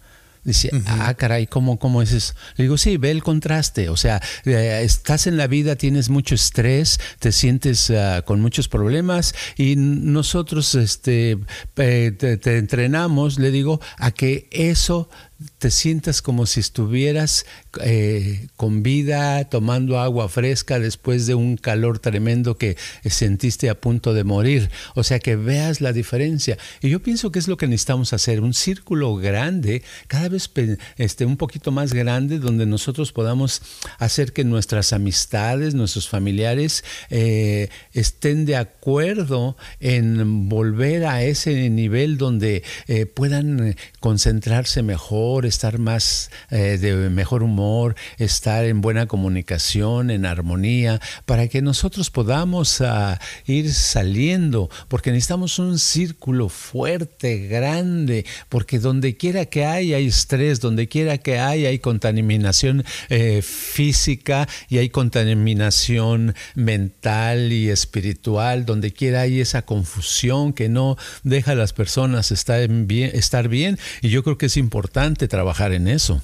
Dice, 0.48 0.70
ah, 0.86 1.12
caray, 1.12 1.46
¿cómo, 1.46 1.78
¿cómo 1.78 2.00
es 2.00 2.12
eso? 2.12 2.32
Le 2.56 2.64
digo, 2.64 2.78
sí, 2.78 2.96
ve 2.96 3.10
el 3.10 3.22
contraste. 3.22 3.90
O 3.90 3.98
sea, 3.98 4.22
eh, 4.46 4.80
estás 4.82 5.26
en 5.26 5.36
la 5.36 5.46
vida, 5.46 5.76
tienes 5.76 6.08
mucho 6.08 6.34
estrés, 6.34 6.98
te 7.18 7.32
sientes 7.32 7.90
ah, 7.90 8.22
con 8.24 8.40
muchos 8.40 8.66
problemas 8.66 9.34
y 9.58 9.76
nosotros 9.76 10.74
este, 10.74 11.38
te, 11.74 12.56
entrenamos, 12.56 13.38
le 13.38 13.50
digo, 13.50 13.80
a 13.98 14.10
que 14.10 14.48
eso 14.50 15.10
te 15.58 15.70
sientas 15.70 16.20
como 16.20 16.46
si 16.46 16.58
estuvieras 16.58 17.46
eh, 17.80 18.48
con 18.56 18.82
vida, 18.82 19.44
tomando 19.44 20.00
agua 20.00 20.28
fresca 20.28 20.80
después 20.80 21.26
de 21.28 21.36
un 21.36 21.56
calor 21.56 22.00
tremendo 22.00 22.58
que 22.58 22.76
sentiste 23.04 23.70
a 23.70 23.80
punto 23.80 24.14
de 24.14 24.24
morir. 24.24 24.68
O 24.96 25.04
sea, 25.04 25.20
que 25.20 25.36
veas 25.36 25.80
la 25.80 25.92
diferencia. 25.92 26.58
Y 26.80 26.88
yo 26.90 27.00
pienso 27.00 27.30
que 27.30 27.38
es 27.38 27.46
lo 27.46 27.56
que 27.56 27.68
necesitamos 27.68 28.12
hacer, 28.12 28.40
un 28.40 28.52
círculo 28.52 29.14
grande, 29.14 29.82
cada 30.08 30.28
vez 30.28 30.50
este, 30.96 31.24
un 31.24 31.36
poquito 31.36 31.70
más 31.70 31.92
grande, 31.92 32.40
donde 32.40 32.66
nosotros 32.66 33.12
podamos 33.12 33.62
hacer 33.98 34.32
que 34.32 34.42
nuestras 34.42 34.92
amistades, 34.92 35.74
nuestros 35.74 36.08
familiares 36.08 36.82
eh, 37.10 37.68
estén 37.92 38.44
de 38.44 38.56
acuerdo 38.56 39.56
en 39.78 40.48
volver 40.48 41.06
a 41.06 41.22
ese 41.22 41.70
nivel 41.70 42.18
donde 42.18 42.64
eh, 42.88 43.06
puedan 43.06 43.76
concentrarse 44.00 44.82
mejor, 44.82 45.27
estar 45.46 45.78
más 45.78 46.30
eh, 46.50 46.78
de 46.78 47.10
mejor 47.10 47.42
humor, 47.42 47.94
estar 48.16 48.64
en 48.64 48.80
buena 48.80 49.06
comunicación, 49.06 50.10
en 50.10 50.24
armonía, 50.24 51.00
para 51.26 51.48
que 51.48 51.62
nosotros 51.62 52.10
podamos 52.10 52.80
ah, 52.80 53.20
ir 53.46 53.72
saliendo, 53.72 54.70
porque 54.88 55.10
necesitamos 55.10 55.58
un 55.58 55.78
círculo 55.78 56.48
fuerte, 56.48 57.46
grande, 57.48 58.24
porque 58.48 58.78
donde 58.78 59.16
quiera 59.16 59.44
que 59.46 59.64
haya 59.64 59.96
hay 59.96 60.06
estrés, 60.06 60.60
donde 60.60 60.88
quiera 60.88 61.18
que 61.18 61.38
haya 61.38 61.68
hay 61.68 61.78
contaminación 61.78 62.84
eh, 63.08 63.42
física 63.42 64.48
y 64.68 64.78
hay 64.78 64.88
contaminación 64.88 66.34
mental 66.54 67.52
y 67.52 67.68
espiritual, 67.68 68.64
donde 68.64 68.92
quiera 68.92 69.22
hay 69.22 69.40
esa 69.40 69.62
confusión 69.62 70.52
que 70.52 70.68
no 70.68 70.96
deja 71.22 71.52
a 71.52 71.54
las 71.54 71.72
personas 71.72 72.30
estar 72.30 73.48
bien 73.48 73.78
y 74.02 74.08
yo 74.08 74.22
creo 74.22 74.38
que 74.38 74.46
es 74.46 74.56
importante 74.56 75.17
trabajar 75.26 75.72
en 75.72 75.88
eso. 75.88 76.22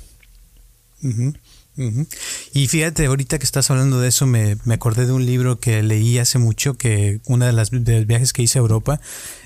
Y 2.52 2.68
fíjate, 2.68 3.06
ahorita 3.06 3.38
que 3.38 3.44
estás 3.44 3.70
hablando 3.70 4.00
de 4.00 4.08
eso, 4.08 4.26
me, 4.26 4.56
acordé 4.70 5.06
de 5.06 5.12
un 5.12 5.26
libro 5.26 5.58
que 5.58 5.82
leí 5.82 6.18
hace 6.18 6.38
mucho, 6.38 6.74
que 6.74 7.20
una 7.26 7.46
de 7.46 7.52
las 7.52 7.70
de 7.70 7.96
los 7.98 8.06
viajes 8.06 8.32
que 8.32 8.42
hice 8.42 8.58
a 8.58 8.62
Europa, 8.62 9.00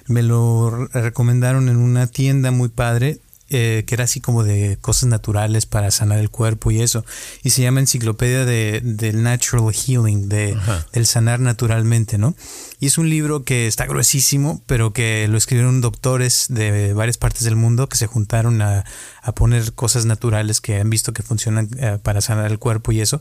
me 0.06 0.22
lo 0.22 0.88
recomendaron 0.88 1.68
en 1.68 1.76
una 1.78 2.06
tienda 2.06 2.50
muy 2.50 2.68
padre 2.68 3.18
eh, 3.50 3.84
que 3.86 3.94
era 3.94 4.04
así 4.04 4.20
como 4.20 4.44
de 4.44 4.78
cosas 4.80 5.08
naturales 5.08 5.66
para 5.66 5.90
sanar 5.90 6.18
el 6.18 6.30
cuerpo 6.30 6.70
y 6.70 6.82
eso. 6.82 7.04
Y 7.42 7.50
se 7.50 7.62
llama 7.62 7.80
Enciclopedia 7.80 8.44
de, 8.44 8.80
del 8.82 9.22
Natural 9.22 9.72
Healing, 9.72 10.28
de, 10.28 10.56
del 10.92 11.06
sanar 11.06 11.40
naturalmente, 11.40 12.18
¿no? 12.18 12.34
Y 12.80 12.86
es 12.86 12.98
un 12.98 13.08
libro 13.08 13.44
que 13.44 13.66
está 13.66 13.86
gruesísimo, 13.86 14.62
pero 14.66 14.92
que 14.92 15.26
lo 15.28 15.38
escribieron 15.38 15.80
doctores 15.80 16.46
de 16.48 16.92
varias 16.92 17.18
partes 17.18 17.44
del 17.44 17.56
mundo 17.56 17.88
que 17.88 17.96
se 17.96 18.06
juntaron 18.06 18.62
a, 18.62 18.84
a 19.28 19.34
poner 19.34 19.72
cosas 19.72 20.06
naturales 20.06 20.60
que 20.60 20.80
han 20.80 20.90
visto 20.90 21.12
que 21.12 21.22
funcionan 21.22 21.68
eh, 21.78 21.98
para 22.02 22.20
sanar 22.20 22.50
el 22.50 22.58
cuerpo 22.58 22.92
y 22.92 23.00
eso. 23.00 23.20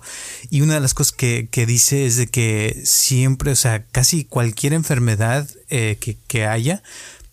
Y 0.50 0.62
una 0.62 0.76
de 0.76 0.80
las 0.80 0.94
cosas 0.94 1.12
que, 1.12 1.50
que 1.52 1.66
dice 1.66 2.06
es 2.06 2.16
de 2.16 2.28
que 2.28 2.82
siempre, 2.86 3.52
o 3.52 3.56
sea, 3.56 3.86
casi 3.86 4.24
cualquier 4.24 4.74
enfermedad 4.74 5.48
eh, 5.70 5.98
que, 6.00 6.18
que 6.28 6.46
haya, 6.46 6.82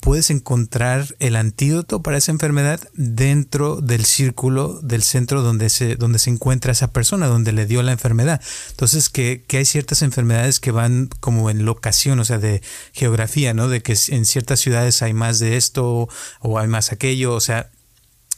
puedes 0.05 0.29
encontrar 0.29 1.17
el 1.19 1.35
antídoto 1.35 2.03
para 2.03 2.19
esa 2.19 2.31
enfermedad 2.31 2.79
dentro 2.93 3.81
del 3.81 4.05
círculo 4.05 4.79
del 4.83 5.03
centro 5.03 5.41
donde 5.41 5.71
se, 5.71 5.97
donde 5.97 6.19
se 6.19 6.29
encuentra 6.29 6.73
esa 6.73 6.93
persona, 6.93 7.27
donde 7.27 7.53
le 7.53 7.65
dio 7.65 7.83
la 7.83 7.93
enfermedad. 7.93 8.43
Entonces, 8.69 9.09
que, 9.09 9.47
que 9.49 9.57
hay 9.57 9.65
ciertas 9.65 10.03
enfermedades 10.03 10.61
que 10.61 10.73
van 10.73 11.09
como 11.21 11.49
en 11.49 11.65
locación, 11.65 12.21
o 12.21 12.25
sea, 12.27 12.37
de 12.37 12.61
geografía, 12.93 13.55
¿no? 13.55 13.69
De 13.69 13.81
que 13.81 13.97
en 14.09 14.27
ciertas 14.27 14.61
ciudades 14.61 15.01
hay 15.01 15.15
más 15.15 15.39
de 15.39 15.57
esto 15.57 16.07
o 16.41 16.59
hay 16.59 16.69
más 16.69 16.93
aquello, 16.93 17.33
o 17.33 17.41
sea, 17.41 17.71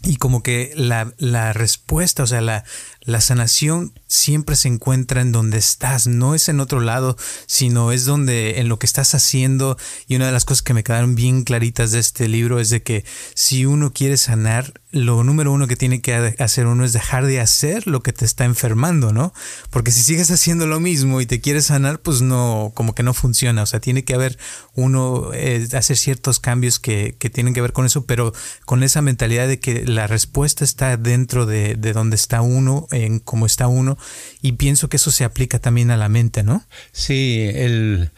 y 0.05 0.19
como 0.19 0.45
que 0.45 0.73
la, 0.77 1.15
la 1.19 1.53
respuesta, 1.53 2.23
o 2.23 2.27
sea, 2.29 2.43
la, 2.43 2.63
la 3.07 3.21
sanación 3.21 3.93
siempre 4.09 4.57
se 4.57 4.69
encuentra 4.69 5.21
en 5.21 5.33
donde 5.33 5.59
estás, 5.59 6.07
no 6.09 6.35
es 6.35 6.49
en 6.49 6.61
otro 6.61 6.81
lado, 6.81 7.17
sino 7.47 7.93
es 7.93 8.05
donde 8.05 8.59
en 8.59 8.69
lo 8.69 8.79
que 8.79 8.87
estás 8.87 9.15
haciendo. 9.15 9.79
Y 10.09 10.17
una 10.17 10.27
de 10.27 10.33
las 10.33 10.45
cosas 10.45 10.63
que 10.63 10.75
me 10.75 10.83
quedaron 10.85 11.15
bien 11.15 11.45
claritas 11.45 11.93
de 11.93 12.01
este 12.01 12.29
libro 12.29 12.59
es 12.59 12.69
de 12.69 12.83
que 12.83 13.05
si 13.35 13.65
uno 13.65 13.93
quiere 13.93 14.17
sanar, 14.17 14.75
lo 14.97 15.23
número 15.25 15.53
uno 15.53 15.67
que 15.67 15.77
tiene 15.77 16.01
que 16.01 16.35
hacer 16.39 16.67
uno 16.67 16.85
es 16.85 16.93
dejar 16.93 17.27
de 17.27 17.41
hacer 17.41 17.87
lo 17.87 18.03
que 18.03 18.13
te 18.13 18.25
está 18.25 18.45
enfermando, 18.45 19.13
¿no? 19.13 19.33
Porque 19.71 19.91
si 19.91 20.03
sigues 20.03 20.31
haciendo 20.31 20.67
lo 20.67 20.81
mismo 20.81 21.21
y 21.21 21.27
te 21.27 21.41
quieres 21.41 21.67
sanar, 21.67 22.01
pues 22.01 22.23
no, 22.23 22.73
como 22.75 22.95
que 22.95 23.03
no 23.03 23.15
funciona. 23.15 23.63
O 23.63 23.67
sea, 23.67 23.81
tiene 23.81 24.05
que 24.05 24.15
haber 24.15 24.39
uno, 24.75 25.31
eh, 25.35 25.69
hacer 25.73 25.97
ciertos 25.97 26.41
cambios 26.41 26.79
que, 26.79 27.17
que, 27.19 27.31
tienen 27.31 27.55
que 27.55 27.61
ver 27.61 27.73
con 27.73 27.87
eso, 27.87 28.07
pero 28.07 28.33
con 28.65 28.83
esa 28.83 29.03
mentalidad 29.03 29.47
de 29.47 29.61
que 29.61 29.85
la 29.85 30.07
respuesta 30.07 30.65
está 30.65 30.97
dentro 30.97 31.47
de, 31.47 31.75
de 31.75 31.93
donde 31.93 32.17
está 32.17 32.41
uno 32.41 32.87
en 32.91 33.21
cómo 33.21 33.47
está 33.47 33.69
uno 33.69 33.99
y 34.43 34.53
pienso 34.53 34.89
que 34.89 34.97
eso 34.97 35.11
se 35.11 35.25
aplica 35.25 35.59
también 35.59 35.91
a 35.91 35.97
la 35.97 36.09
mente, 36.09 36.43
¿no? 36.43 36.65
Sí, 36.93 37.49
el, 37.53 38.11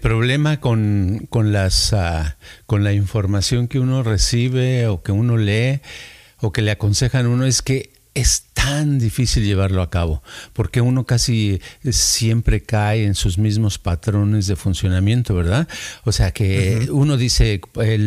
problema 0.00 0.60
con, 0.60 1.26
con, 1.30 1.52
las, 1.52 1.92
ah, 1.92 2.36
con 2.66 2.84
la 2.84 2.92
información 2.92 3.68
que 3.68 3.78
uno 3.78 4.02
recibe 4.02 4.86
o 4.86 5.02
que 5.02 5.12
uno 5.12 5.36
lee 5.36 5.80
o 6.44 6.52
que 6.52 6.62
le 6.62 6.70
aconsejan 6.70 7.26
uno 7.26 7.46
es 7.46 7.62
que 7.62 7.93
está 8.14 8.54
tan 8.64 8.98
difícil 8.98 9.44
llevarlo 9.44 9.82
a 9.82 9.90
cabo, 9.90 10.22
porque 10.54 10.80
uno 10.80 11.04
casi 11.04 11.60
siempre 11.90 12.62
cae 12.62 13.04
en 13.04 13.14
sus 13.14 13.36
mismos 13.36 13.78
patrones 13.78 14.46
de 14.46 14.56
funcionamiento, 14.56 15.34
¿verdad? 15.34 15.68
O 16.04 16.12
sea 16.12 16.30
que 16.30 16.88
uno 16.90 17.18
dice, 17.18 17.60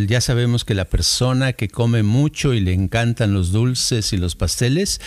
ya 0.08 0.20
sabemos 0.20 0.66
que 0.66 0.74
la 0.74 0.86
persona 0.86 1.54
que 1.54 1.68
come 1.68 2.02
mucho 2.02 2.56
y 2.56 2.60
le 2.60 2.74
encantan 2.74 3.34
los 3.34 3.52
dulces 3.52 4.14
y 4.14 4.18
los 4.18 4.36
pasteles, 4.36 5.00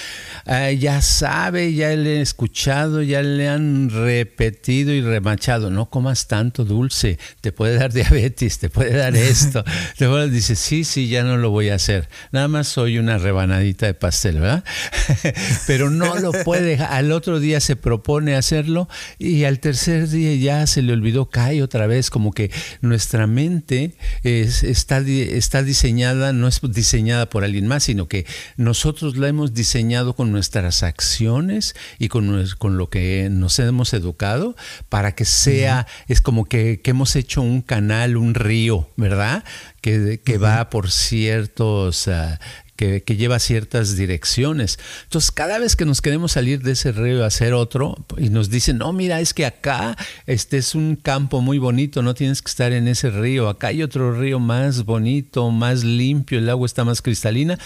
ah, 0.46 0.70
ya 0.70 1.02
sabe, 1.02 1.74
ya 1.74 1.96
le 1.96 2.18
he 2.18 2.20
escuchado, 2.20 3.02
ya 3.02 3.20
le 3.22 3.48
han 3.48 3.90
repetido 3.90 4.92
y 4.92 5.00
remachado, 5.00 5.70
no 5.70 5.86
comas 5.86 6.28
tanto 6.28 6.64
dulce, 6.64 7.18
te 7.40 7.50
puede 7.50 7.74
dar 7.74 7.92
diabetes, 7.94 8.60
te 8.60 8.70
puede 8.70 8.96
dar 8.96 9.16
esto. 9.16 9.64
Luego 9.98 10.28
dice, 10.28 10.54
sí, 10.54 10.84
sí, 10.84 11.08
ya 11.08 11.24
no 11.24 11.38
lo 11.38 11.50
voy 11.50 11.70
a 11.70 11.74
hacer, 11.74 12.08
nada 12.30 12.46
más 12.46 12.68
soy 12.68 12.98
una 12.98 13.18
rebanadita 13.18 13.86
de 13.86 13.94
pastel, 13.94 14.38
¿verdad? 14.38 14.64
Pero 15.66 15.90
no 15.90 16.16
lo 16.18 16.32
puede, 16.44 16.76
al 16.76 17.12
otro 17.12 17.40
día 17.40 17.60
se 17.60 17.76
propone 17.76 18.34
hacerlo 18.34 18.88
y 19.18 19.44
al 19.44 19.60
tercer 19.60 20.08
día 20.08 20.34
ya 20.34 20.66
se 20.66 20.82
le 20.82 20.92
olvidó, 20.92 21.30
cae 21.30 21.62
otra 21.62 21.86
vez, 21.86 22.10
como 22.10 22.32
que 22.32 22.50
nuestra 22.80 23.26
mente 23.26 23.94
está, 24.22 24.98
está 24.98 25.62
diseñada, 25.62 26.32
no 26.32 26.48
es 26.48 26.60
diseñada 26.62 27.28
por 27.28 27.44
alguien 27.44 27.66
más, 27.66 27.84
sino 27.84 28.08
que 28.08 28.26
nosotros 28.56 29.16
la 29.16 29.28
hemos 29.28 29.54
diseñado 29.54 30.14
con 30.14 30.32
nuestras 30.32 30.82
acciones 30.82 31.74
y 31.98 32.08
con, 32.08 32.46
con 32.58 32.76
lo 32.76 32.90
que 32.90 33.28
nos 33.30 33.58
hemos 33.58 33.94
educado 33.94 34.56
para 34.88 35.14
que 35.14 35.24
sea, 35.24 35.86
es 36.08 36.20
como 36.20 36.44
que, 36.44 36.80
hemos 36.90 37.14
hecho 37.14 37.40
un 37.40 37.62
canal, 37.62 38.16
un 38.16 38.34
río, 38.34 38.90
¿verdad? 38.96 39.44
Que, 39.80 40.20
que 40.24 40.38
va 40.38 40.68
por 40.70 40.90
ciertos 40.90 42.08
ah, 42.08 42.40
que, 42.80 43.16
lleva 43.16 43.38
ciertas 43.38 43.96
direcciones. 43.96 44.78
Entonces, 45.04 45.30
cada 45.30 45.58
vez 45.58 45.76
que 45.76 45.84
nos 45.84 46.00
queremos 46.00 46.32
salir 46.32 46.62
de 46.62 46.72
ese 46.72 46.92
río 46.92 47.24
a 47.24 47.26
hacer 47.26 47.52
otro 47.52 48.06
y 48.16 48.30
nos 48.30 48.48
dicen, 48.48 48.78
no, 48.78 48.92
mira, 48.94 49.20
es 49.20 49.34
que 49.34 49.44
acá 49.44 49.96
este 50.26 50.56
es 50.56 50.74
un 50.74 50.96
campo 50.96 51.42
muy 51.42 51.58
bonito, 51.58 52.02
no 52.02 52.14
tienes 52.14 52.40
que 52.40 52.48
estar 52.48 52.72
en 52.72 52.88
ese 52.88 53.10
río, 53.10 53.50
acá 53.50 53.68
hay 53.68 53.82
otro 53.82 54.18
río 54.18 54.38
más 54.38 54.84
bonito, 54.86 55.50
más 55.50 55.84
limpio, 55.84 56.38
el 56.38 56.48
agua 56.48 56.64
está 56.64 56.84
más 56.84 57.02
cristalina, 57.02 57.58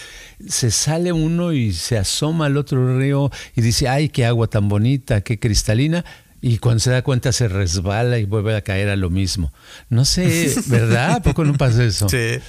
se 0.49 0.73
sale 0.73 1.13
uno 1.13 1.53
y 1.53 1.73
se 1.73 1.97
asoma 1.97 2.47
al 2.47 2.57
otro 2.57 2.99
río 2.99 3.31
y 3.55 3.61
dice, 3.61 3.89
ay, 3.89 4.09
qué 4.09 4.27
agua 4.27 4.49
tan 4.49 4.69
bonita, 4.69 5.21
qué 5.21 5.39
cristalina, 5.39 6.05
y 6.41 6.59
cuando 6.59 6.81
se 6.81 6.91
da 6.91 7.03
cuenta 7.03 7.33
se 7.33 7.47
resbala 7.47 8.19
y 8.19 8.25
vuelve 8.25 8.57
a 8.57 8.63
caer 8.63 8.89
a 8.89 8.97
lo 8.97 9.11
mismo. 9.11 9.53
No 9.89 10.05
sé, 10.05 10.53
¿verdad? 10.67 11.13
¿A 11.13 11.23
poco 11.23 11.45
no 11.45 11.55
pasa 11.55 11.85
eso? 11.85 12.09
Sí. 12.09 12.41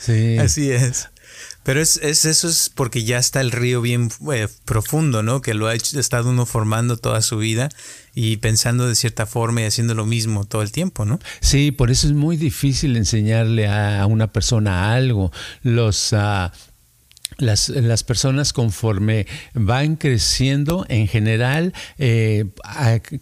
Sí. 0.00 0.38
Así 0.38 0.70
es. 0.70 1.08
Pero 1.68 1.82
es, 1.82 1.98
es, 1.98 2.24
eso 2.24 2.48
es 2.48 2.72
porque 2.74 3.04
ya 3.04 3.18
está 3.18 3.42
el 3.42 3.50
río 3.50 3.82
bien 3.82 4.10
eh, 4.32 4.48
profundo, 4.64 5.22
¿no? 5.22 5.42
Que 5.42 5.52
lo 5.52 5.66
ha 5.66 5.74
estado 5.74 6.30
uno 6.30 6.46
formando 6.46 6.96
toda 6.96 7.20
su 7.20 7.36
vida 7.36 7.68
y 8.14 8.38
pensando 8.38 8.88
de 8.88 8.94
cierta 8.94 9.26
forma 9.26 9.60
y 9.60 9.64
haciendo 9.64 9.94
lo 9.94 10.06
mismo 10.06 10.46
todo 10.46 10.62
el 10.62 10.72
tiempo, 10.72 11.04
¿no? 11.04 11.18
Sí, 11.40 11.70
por 11.70 11.90
eso 11.90 12.06
es 12.06 12.14
muy 12.14 12.38
difícil 12.38 12.96
enseñarle 12.96 13.68
a 13.68 14.06
una 14.06 14.32
persona 14.32 14.94
algo. 14.94 15.30
Los 15.62 16.14
uh, 16.14 16.48
las, 17.38 17.68
las, 17.68 18.04
personas 18.04 18.52
conforme 18.52 19.26
van 19.54 19.96
creciendo, 19.96 20.84
en 20.88 21.06
general, 21.06 21.72
eh, 21.98 22.46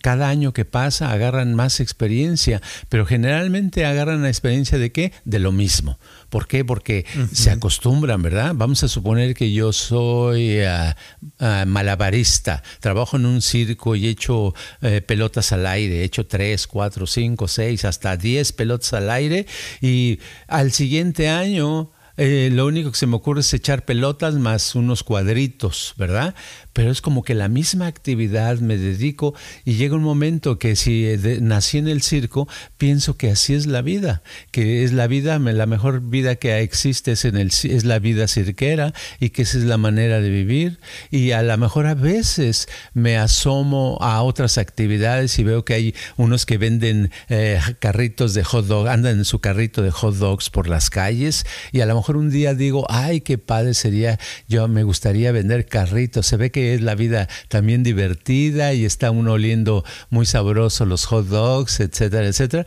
cada 0.03 0.29
año 0.29 0.53
que 0.53 0.65
pasa 0.65 1.13
agarran 1.13 1.55
más 1.55 1.81
experiencia, 1.81 2.61
pero 2.89 3.07
generalmente 3.07 3.85
agarran 3.85 4.23
la 4.23 4.29
experiencia 4.29 4.79
de 4.79 4.91
qué? 4.91 5.13
De 5.25 5.39
lo 5.39 5.53
mismo. 5.53 5.99
¿Por 6.31 6.49
qué? 6.49 6.65
Porque 6.65 7.05
se 7.33 7.51
acostumbran, 7.51 8.23
¿verdad? 8.23 8.53
Vamos 8.55 8.83
a 8.83 8.89
suponer 8.89 9.35
que 9.35 9.53
yo 9.53 9.73
soy 9.73 10.61
ah, 10.61 10.97
ah, 11.39 11.65
malabarista, 11.67 12.63
trabajo 12.81 13.17
en 13.17 13.27
un 13.27 13.43
circo 13.43 13.95
y 13.97 14.09
echo 14.09 14.55
eh, 14.83 15.03
pelotas 15.03 15.53
al 15.53 15.67
aire, 15.67 16.01
he 16.01 16.05
hecho 16.05 16.27
tres, 16.27 16.67
cuatro, 16.67 17.07
cinco, 17.07 17.49
seis, 17.49 17.85
hasta 17.85 18.17
diez 18.17 18.53
pelotas 18.53 18.95
al 18.95 19.11
aire 19.11 19.47
y 19.81 20.19
al 20.49 20.73
siguiente 20.73 21.29
año 21.29 21.91
eh, 22.17 22.51
lo 22.53 22.67
único 22.67 22.91
que 22.91 22.99
se 22.99 23.07
me 23.07 23.17
ocurre 23.17 23.41
es 23.41 23.53
echar 23.53 23.85
pelotas 23.85 24.35
más 24.35 24.75
unos 24.75 25.03
cuadritos, 25.03 25.95
¿verdad? 25.97 26.35
pero 26.77 26.91
es 26.91 27.01
como 27.01 27.23
que 27.23 27.35
la 27.35 27.49
misma 27.49 27.87
actividad 27.87 28.59
me 28.59 28.77
dedico 28.77 29.35
y 29.65 29.77
llega 29.77 29.97
un 29.97 30.03
momento 30.03 30.59
que 30.59 30.77
si 30.77 31.09
nací 31.41 31.79
en 31.79 31.89
el 31.89 32.03
circo, 32.03 32.49
pienso 32.77 33.17
que 33.17 33.31
así 33.31 33.55
es 33.55 33.65
la 33.65 33.81
vida, 33.81 34.23
que 34.51 34.85
es 34.85 34.93
la 34.93 35.07
vida, 35.07 35.39
la 35.39 35.65
mejor 35.65 36.03
vida 36.03 36.35
que 36.35 36.59
existe 36.59 37.13
es, 37.13 37.25
en 37.25 37.39
el, 37.39 37.47
es 37.47 37.87
la 37.87 37.99
vida 37.99 38.29
cirquera 38.29 38.93
y 39.21 39.31
que 39.31 39.41
esa 39.41 39.57
es 39.57 39.65
la 39.65 39.79
manera 39.79 40.21
de 40.21 40.29
vivir 40.29 40.79
y 41.11 41.31
a 41.31 41.43
lo 41.43 41.57
mejor 41.57 41.87
a 41.87 41.95
veces 41.95 42.69
me 42.93 43.17
asomo 43.17 43.97
a 44.03 44.21
otras 44.21 44.59
actividades 44.59 45.39
y 45.39 45.45
veo 45.45 45.65
que 45.65 45.73
hay 45.73 45.95
unos 46.19 46.45
que 46.45 46.59
venden 46.59 47.11
eh, 47.31 47.59
carritos 47.79 48.35
de 48.35 48.45
hot 48.45 48.67
dog, 48.67 48.89
andan 48.89 49.17
en 49.17 49.25
su 49.25 49.39
carrito 49.39 49.81
de 49.81 49.91
hot 49.91 50.17
dogs 50.17 50.51
por 50.51 50.69
las 50.69 50.91
calles 50.91 51.47
y 51.73 51.81
a 51.81 51.87
lo 51.87 51.95
mejor 51.95 52.06
un 52.15 52.31
día 52.31 52.55
digo, 52.55 52.87
ay, 52.89 53.23
qué 53.23 53.39
padre 53.39 53.75
sería, 53.75 54.21
yo 54.49 54.69
me 54.69 54.85
gustaría 54.85 55.33
vender 55.33 55.67
carritos, 55.67 56.27
se 56.27 56.37
ve 56.37 56.53
que 56.53 56.75
es 56.75 56.83
la 56.83 56.95
vida 56.95 57.29
también 57.49 57.83
divertida 57.83 58.75
y 58.75 58.85
está 58.85 59.11
uno 59.11 59.33
oliendo 59.33 59.83
muy 60.11 60.27
sabroso 60.27 60.85
los 60.85 61.07
hot 61.07 61.27
dogs, 61.27 61.81
etcétera, 61.81 62.29
etcétera. 62.29 62.67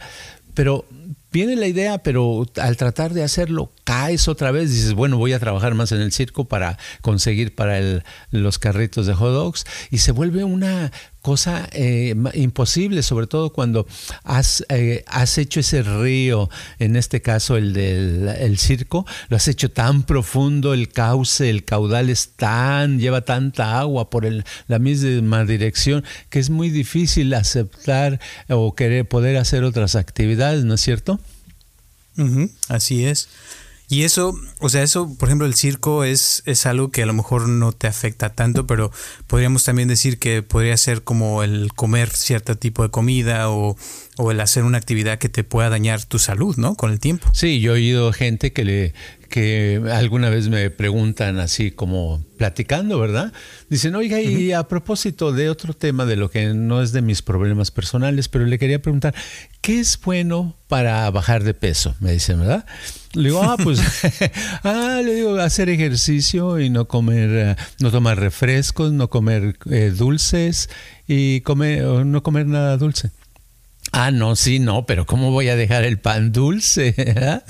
Pero 0.55 0.85
viene 1.31 1.55
la 1.55 1.67
idea, 1.67 1.99
pero 1.99 2.45
al 2.57 2.77
tratar 2.77 3.13
de 3.13 3.23
hacerlo, 3.23 3.71
caes 3.83 4.27
otra 4.27 4.51
vez, 4.51 4.71
dices, 4.71 4.93
bueno, 4.93 5.17
voy 5.17 5.33
a 5.33 5.39
trabajar 5.39 5.75
más 5.75 5.91
en 5.91 6.01
el 6.01 6.11
circo 6.11 6.45
para 6.45 6.77
conseguir 7.01 7.55
para 7.55 7.79
los 8.31 8.59
carritos 8.59 9.05
de 9.05 9.13
hot 9.13 9.31
dogs, 9.31 9.65
y 9.91 9.99
se 9.99 10.11
vuelve 10.11 10.43
una 10.43 10.91
cosa 11.21 11.67
eh, 11.73 12.15
imposible, 12.33 13.03
sobre 13.03 13.27
todo 13.27 13.51
cuando 13.51 13.85
has, 14.23 14.65
eh, 14.69 15.03
has, 15.07 15.37
hecho 15.37 15.59
ese 15.59 15.83
río, 15.83 16.49
en 16.79 16.95
este 16.95 17.21
caso 17.21 17.57
el 17.57 17.73
del 17.73 18.57
circo, 18.57 19.05
lo 19.27 19.37
has 19.37 19.47
hecho 19.47 19.69
tan 19.71 20.03
profundo, 20.03 20.73
el 20.73 20.89
cauce, 20.89 21.49
el 21.49 21.65
caudal 21.65 22.09
es 22.09 22.29
tan, 22.35 22.99
lleva 22.99 23.21
tanta 23.21 23.79
agua 23.79 24.09
por 24.09 24.25
el, 24.25 24.45
la 24.67 24.79
misma 24.79 25.45
dirección, 25.45 26.03
que 26.29 26.39
es 26.39 26.49
muy 26.49 26.69
difícil 26.69 27.33
aceptar 27.33 28.19
o 28.47 28.75
querer 28.75 29.07
poder 29.07 29.37
hacer 29.37 29.63
otras 29.63 29.95
actividades, 29.95 30.63
¿no 30.63 30.75
es 30.75 30.81
cierto? 30.81 31.19
así 32.67 33.05
es. 33.05 33.29
Y 33.91 34.03
eso, 34.03 34.39
o 34.59 34.69
sea, 34.69 34.83
eso, 34.83 35.15
por 35.17 35.29
ejemplo, 35.29 35.47
el 35.47 35.55
circo 35.55 36.03
es, 36.03 36.43
es 36.45 36.67
algo 36.67 36.91
que 36.91 37.01
a 37.01 37.07
lo 37.07 37.13
mejor 37.13 37.49
no 37.49 37.71
te 37.71 37.87
afecta 37.87 38.29
tanto, 38.35 38.67
pero 38.67 38.91
podríamos 39.25 39.63
también 39.63 39.87
decir 39.87 40.19
que 40.19 40.43
podría 40.43 40.77
ser 40.77 41.03
como 41.03 41.41
el 41.41 41.73
comer 41.73 42.11
cierto 42.11 42.55
tipo 42.55 42.83
de 42.83 42.91
comida 42.91 43.49
o, 43.49 43.75
o 44.21 44.31
el 44.31 44.41
hacer 44.41 44.65
una 44.65 44.77
actividad 44.77 45.17
que 45.17 45.29
te 45.29 45.45
pueda 45.45 45.69
dañar 45.69 46.03
tu 46.03 46.19
salud, 46.19 46.57
¿no? 46.57 46.75
Con 46.75 46.91
el 46.91 46.99
tiempo. 46.99 47.29
Sí, 47.31 47.61
yo 47.61 47.71
he 47.71 47.75
oído 47.75 48.11
gente 48.11 48.51
que 48.51 48.65
le 48.65 48.93
que 49.29 49.81
alguna 49.93 50.29
vez 50.29 50.49
me 50.49 50.69
preguntan 50.71 51.39
así 51.39 51.71
como 51.71 52.21
platicando, 52.37 52.99
¿verdad? 52.99 53.31
Dicen, 53.69 53.95
oiga, 53.95 54.19
y 54.19 54.51
a 54.51 54.63
propósito 54.67 55.31
de 55.31 55.49
otro 55.49 55.73
tema 55.73 56.05
de 56.05 56.17
lo 56.17 56.29
que 56.29 56.53
no 56.53 56.81
es 56.81 56.91
de 56.91 57.01
mis 57.01 57.21
problemas 57.21 57.71
personales, 57.71 58.27
pero 58.27 58.45
le 58.45 58.59
quería 58.59 58.81
preguntar, 58.81 59.15
¿qué 59.61 59.79
es 59.79 59.97
bueno 60.03 60.57
para 60.67 61.09
bajar 61.11 61.43
de 61.43 61.53
peso? 61.53 61.95
Me 62.01 62.11
dicen, 62.11 62.39
¿verdad? 62.39 62.65
Le 63.13 63.29
digo, 63.29 63.41
ah, 63.41 63.55
pues, 63.63 63.79
ah, 64.63 64.99
le 65.01 65.15
digo, 65.15 65.37
hacer 65.39 65.69
ejercicio 65.69 66.59
y 66.59 66.69
no 66.69 66.89
comer, 66.89 67.29
eh, 67.31 67.55
no 67.79 67.91
tomar 67.91 68.19
refrescos, 68.19 68.91
no 68.91 69.09
comer 69.09 69.57
eh, 69.69 69.93
dulces 69.95 70.69
y 71.07 71.39
comer, 71.41 71.83
no 72.05 72.21
comer 72.21 72.47
nada 72.47 72.75
dulce. 72.75 73.11
Ah, 73.91 74.11
no, 74.11 74.35
sí, 74.35 74.59
no, 74.59 74.85
pero 74.85 75.05
¿cómo 75.05 75.31
voy 75.31 75.49
a 75.49 75.55
dejar 75.55 75.83
el 75.83 75.99
pan 75.99 76.31
dulce? 76.31 76.93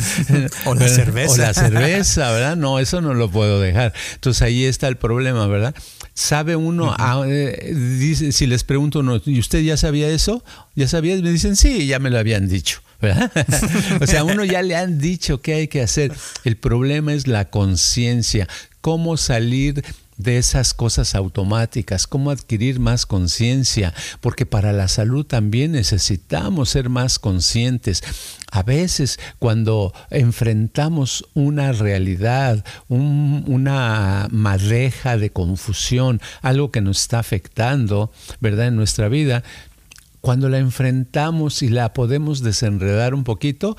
o 0.66 0.76
la 0.76 0.88
cerveza. 0.90 1.34
O 1.34 1.38
la 1.38 1.54
cerveza, 1.54 2.32
¿verdad? 2.32 2.56
No, 2.56 2.80
eso 2.80 3.02
no 3.02 3.14
lo 3.14 3.30
puedo 3.30 3.60
dejar. 3.60 3.94
Entonces 4.14 4.42
ahí 4.42 4.66
está 4.66 4.88
el 4.88 4.98
problema, 4.98 5.48
¿verdad? 5.48 5.76
¿Sabe 6.14 6.56
uno? 6.56 6.94
Ah, 6.98 7.24
eh, 7.26 7.74
dice, 7.74 8.32
si 8.32 8.48
les 8.48 8.64
pregunto 8.64 9.00
uno, 9.00 9.22
¿y 9.26 9.40
usted 9.40 9.62
ya 9.62 9.78
sabía 9.78 10.10
eso? 10.10 10.44
¿Ya 10.76 10.88
sabía? 10.88 11.16
Me 11.16 11.32
dicen, 11.32 11.56
sí, 11.56 11.88
ya 11.88 12.00
me 12.00 12.10
lo 12.10 12.18
habían 12.18 12.48
dicho. 12.48 12.82
¿verdad? 13.02 13.32
o 14.02 14.08
sea, 14.08 14.22
a 14.22 14.24
uno 14.24 14.44
ya 14.44 14.62
le 14.62 14.76
han 14.76 15.00
dicho 15.00 15.42
qué 15.42 15.54
hay 15.54 15.68
que 15.68 15.82
hacer. 15.82 16.12
El 16.44 16.58
problema 16.58 17.14
es 17.14 17.28
la 17.28 17.46
conciencia. 17.50 18.48
¿Cómo 18.82 19.18
salir 19.18 19.84
de 20.20 20.38
esas 20.38 20.76
cosas 20.76 21.16
automáticas, 21.16 22.06
cómo 22.06 22.30
adquirir 22.30 22.80
más 22.80 23.08
conciencia, 23.08 23.94
porque 24.22 24.46
para 24.46 24.72
la 24.74 24.88
salud 24.88 25.26
también 25.26 25.72
necesitamos 25.72 26.70
ser 26.70 26.90
más 26.90 27.18
conscientes. 27.18 28.04
A 28.52 28.62
veces 28.62 29.18
cuando 29.40 29.94
enfrentamos 30.12 31.26
una 31.34 31.72
realidad, 31.72 32.64
una 32.90 34.28
madeja 34.30 35.18
de 35.18 35.32
confusión, 35.32 36.22
algo 36.42 36.70
que 36.70 36.82
nos 36.82 37.02
está 37.02 37.20
afectando, 37.20 38.12
¿verdad? 38.42 38.68
En 38.68 38.76
nuestra 38.76 39.08
vida, 39.08 39.44
cuando 40.20 40.50
la 40.50 40.58
enfrentamos 40.58 41.62
y 41.62 41.70
la 41.70 41.94
podemos 41.94 42.44
desenredar 42.44 43.14
un 43.14 43.24
poquito, 43.24 43.78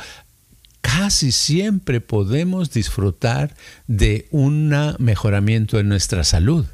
casi 0.98 1.33
siempre 1.33 2.00
podemos 2.00 2.72
disfrutar 2.72 3.55
de 3.87 4.26
un 4.31 4.74
mejoramiento 4.98 5.79
en 5.79 5.88
nuestra 5.88 6.24
salud. 6.24 6.66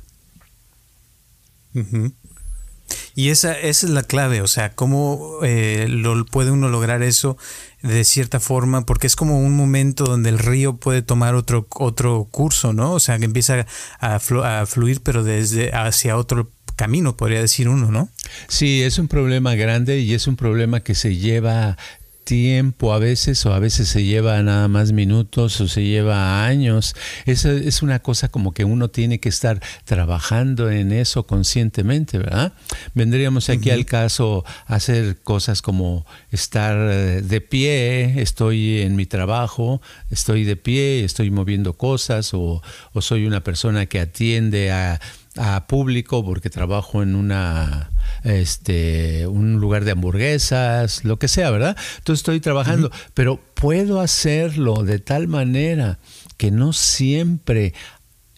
Y 3.15 3.29
esa, 3.29 3.53
esa 3.59 3.87
es 3.87 3.93
la 3.93 4.03
clave, 4.03 4.41
o 4.41 4.47
sea, 4.47 4.75
cómo 4.75 5.41
eh, 5.43 5.87
lo, 5.89 6.25
puede 6.25 6.51
uno 6.51 6.69
lograr 6.69 7.03
eso 7.03 7.37
de 7.83 8.05
cierta 8.05 8.41
forma, 8.41 8.87
porque 8.87 9.07
es 9.07 9.17
como 9.17 9.41
un 9.41 9.55
momento 9.55 10.05
donde 10.05 10.31
el 10.31 10.39
río 10.39 10.77
puede 10.77 11.03
tomar 11.03 11.35
otro, 11.35 11.67
otro 11.71 12.27
curso, 12.31 12.73
¿no? 12.73 12.93
O 12.93 13.01
sea, 13.01 13.19
que 13.19 13.27
empieza 13.27 13.67
a, 14.01 14.17
a 14.17 14.67
fluir, 14.67 15.03
pero 15.03 15.25
desde 15.25 15.75
hacia 15.75 16.17
otro 16.17 16.51
camino, 16.77 17.17
podría 17.17 17.41
decir 17.41 17.69
uno, 17.69 17.91
¿no? 17.91 18.09
Sí, 18.49 18.83
es 18.83 18.99
un 18.99 19.09
problema 19.09 19.55
grande 19.55 19.99
y 20.01 20.15
es 20.15 20.27
un 20.27 20.37
problema 20.37 20.81
que 20.81 20.95
se 20.95 21.17
lleva 21.17 21.77
tiempo 22.27 22.93
a 22.93 22.99
veces 22.99 23.47
o 23.47 23.55
a 23.55 23.61
veces 23.61 23.89
se 23.89 24.03
lleva 24.03 24.43
nada 24.43 24.67
más 24.67 24.91
minutos 24.91 25.61
o 25.61 25.69
se 25.69 25.85
lleva 25.85 26.45
años. 26.45 26.95
Eso 27.25 27.53
es 27.53 27.83
una 27.83 28.01
cosa 28.01 28.29
como 28.29 28.53
que 28.53 28.65
uno 28.65 28.89
tiene 28.89 29.21
que 29.21 29.29
estar 29.29 29.63
trabajando 29.85 30.69
en 30.69 30.91
eso 30.91 31.27
conscientemente, 31.27 32.19
¿verdad? 32.19 32.53
Vendríamos 32.95 33.49
aquí 33.49 33.71
al 33.71 33.87
caso 33.87 34.45
hacer 34.67 35.19
cosas 35.23 35.63
como 35.63 36.05
estar 36.33 36.77
eh, 36.77 37.23
de 37.23 37.41
pie, 37.41 38.21
estoy 38.21 38.83
en 38.83 38.97
mi 38.97 39.07
trabajo, 39.07 39.81
estoy 40.11 40.43
de 40.43 40.57
pie, 40.57 41.05
estoy 41.05 41.31
moviendo 41.31 41.75
cosas 41.75 42.35
o, 42.35 42.61
o 42.93 43.01
soy 43.03 43.27
una 43.27 43.45
persona 43.45 43.87
que 43.87 44.01
atiende 44.01 44.73
a 44.73 45.01
a 45.37 45.67
público 45.67 46.25
porque 46.25 46.51
trabajo 46.51 47.03
en 47.03 47.15
una 47.15 47.91
este 48.25 49.27
un 49.27 49.55
lugar 49.61 49.85
de 49.85 49.93
hamburguesas, 49.93 51.05
lo 51.05 51.19
que 51.19 51.29
sea, 51.29 51.51
¿verdad? 51.51 51.77
Entonces 51.99 52.21
estoy 52.21 52.41
trabajando, 52.41 52.91
pero 53.15 53.41
puedo 53.55 54.01
hacerlo 54.01 54.85
de 54.85 54.99
tal 54.99 55.29
manera 55.29 55.99
que 56.37 56.51
no 56.51 56.73
siempre 56.73 57.75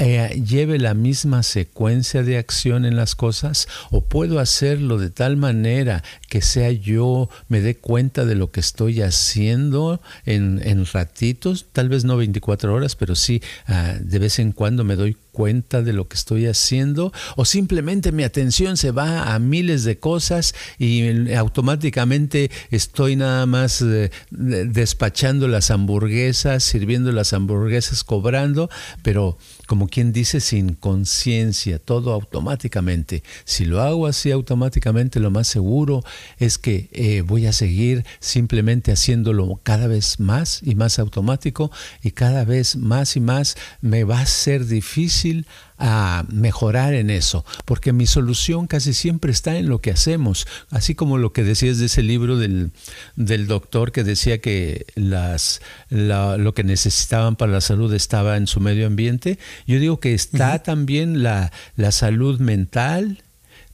eh, 0.01 0.41
lleve 0.47 0.79
la 0.79 0.95
misma 0.95 1.43
secuencia 1.43 2.23
de 2.23 2.39
acción 2.39 2.85
en 2.85 2.95
las 2.95 3.17
cosas 3.17 3.67
o 3.91 4.05
puedo 4.05 4.39
hacerlo 4.39 4.97
de 4.97 5.11
tal 5.11 5.37
manera 5.37 6.05
que 6.29 6.41
sea 6.41 6.71
yo 6.71 7.29
me 7.49 7.61
dé 7.61 7.77
cuenta 7.77 8.25
de 8.25 8.37
lo 8.37 8.53
que 8.53 8.61
estoy 8.61 9.03
haciendo 9.03 10.01
en, 10.25 10.61
en 10.63 10.87
ratitos, 10.87 11.67
tal 11.73 11.89
vez 11.89 12.05
no 12.05 12.17
24 12.17 12.73
horas, 12.73 12.95
pero 12.95 13.17
sí 13.17 13.43
ah, 13.67 13.97
de 14.01 14.19
vez 14.21 14.39
en 14.39 14.53
cuando 14.53 14.85
me 14.85 14.95
doy 14.95 15.17
cuenta 15.33 15.83
de 15.83 15.93
lo 15.93 16.09
que 16.09 16.17
estoy 16.17 16.47
haciendo 16.47 17.13
o 17.37 17.45
simplemente 17.45 18.11
mi 18.13 18.25
atención 18.25 18.77
se 18.77 18.91
va 18.91 19.35
a 19.35 19.39
miles 19.39 19.85
de 19.85 19.99
cosas 19.99 20.55
y 20.79 21.33
automáticamente 21.33 22.51
estoy 22.71 23.17
nada 23.17 23.47
más 23.47 23.83
eh, 23.83 24.11
despachando 24.31 25.49
las 25.49 25.71
hamburguesas, 25.71 26.63
sirviendo 26.65 27.13
las 27.13 27.33
hamburguesas, 27.33 28.05
cobrando, 28.05 28.69
pero 29.03 29.39
como 29.69 29.87
quien 29.87 30.15
dice, 30.15 30.41
sin 30.41 30.75
conciencia, 30.75 31.79
todo 31.79 32.15
automáticamente. 32.15 33.23
Si 33.45 33.67
lo 33.67 33.83
hago 33.83 34.07
así 34.07 34.31
automáticamente, 34.31 35.21
lo 35.21 35.31
más 35.31 35.47
seguro 35.47 36.03
es 36.39 36.57
que 36.57 36.89
eh, 36.93 37.21
voy 37.21 37.47
a 37.47 37.53
seguir 37.53 38.07
simplemente 38.19 38.93
haciéndolo 38.93 39.61
cada 39.63 39.87
vez 39.87 40.21
más 40.21 40.61
y 40.63 40.75
más 40.75 40.99
automático 40.99 41.71
y 42.03 42.13
cada 42.13 42.47
vez 42.47 42.77
más 42.77 43.15
y 43.15 43.21
más 43.21 43.57
me 43.83 44.05
va 44.05 44.21
a 44.21 44.27
ser 44.27 44.65
difícil 44.65 45.47
a 45.79 46.25
mejorar 46.29 46.95
en 46.95 47.11
eso, 47.11 47.45
porque 47.65 47.93
mi 47.93 48.07
solución 48.07 48.67
casi 48.67 48.93
siempre 48.95 49.33
está 49.33 49.57
en 49.57 49.69
lo 49.69 49.81
que 49.81 49.91
hacemos, 49.91 50.47
así 50.71 50.95
como 50.95 51.19
lo 51.19 51.33
que 51.33 51.45
decías 51.45 51.79
de 51.79 51.87
ese 51.87 52.03
libro 52.03 52.37
del, 52.37 52.73
del 53.17 53.47
doctor 53.47 53.93
que 53.93 54.05
decía 54.05 54.39
que 54.39 54.87
las, 54.95 55.61
lo 55.91 56.55
que 56.55 56.65
necesitaban 56.65 57.37
para 57.37 57.53
la 57.53 57.61
salud 57.61 57.93
estaba 57.95 58.37
en 58.37 58.47
su 58.47 58.61
medio 58.61 58.87
ambiente, 58.87 59.39
yo 59.67 59.79
digo 59.79 60.01
que 60.01 60.15
está 60.15 60.63
también 60.63 61.23
la, 61.23 61.53
la 61.77 61.93
salud 61.93 62.41
mental, 62.41 63.23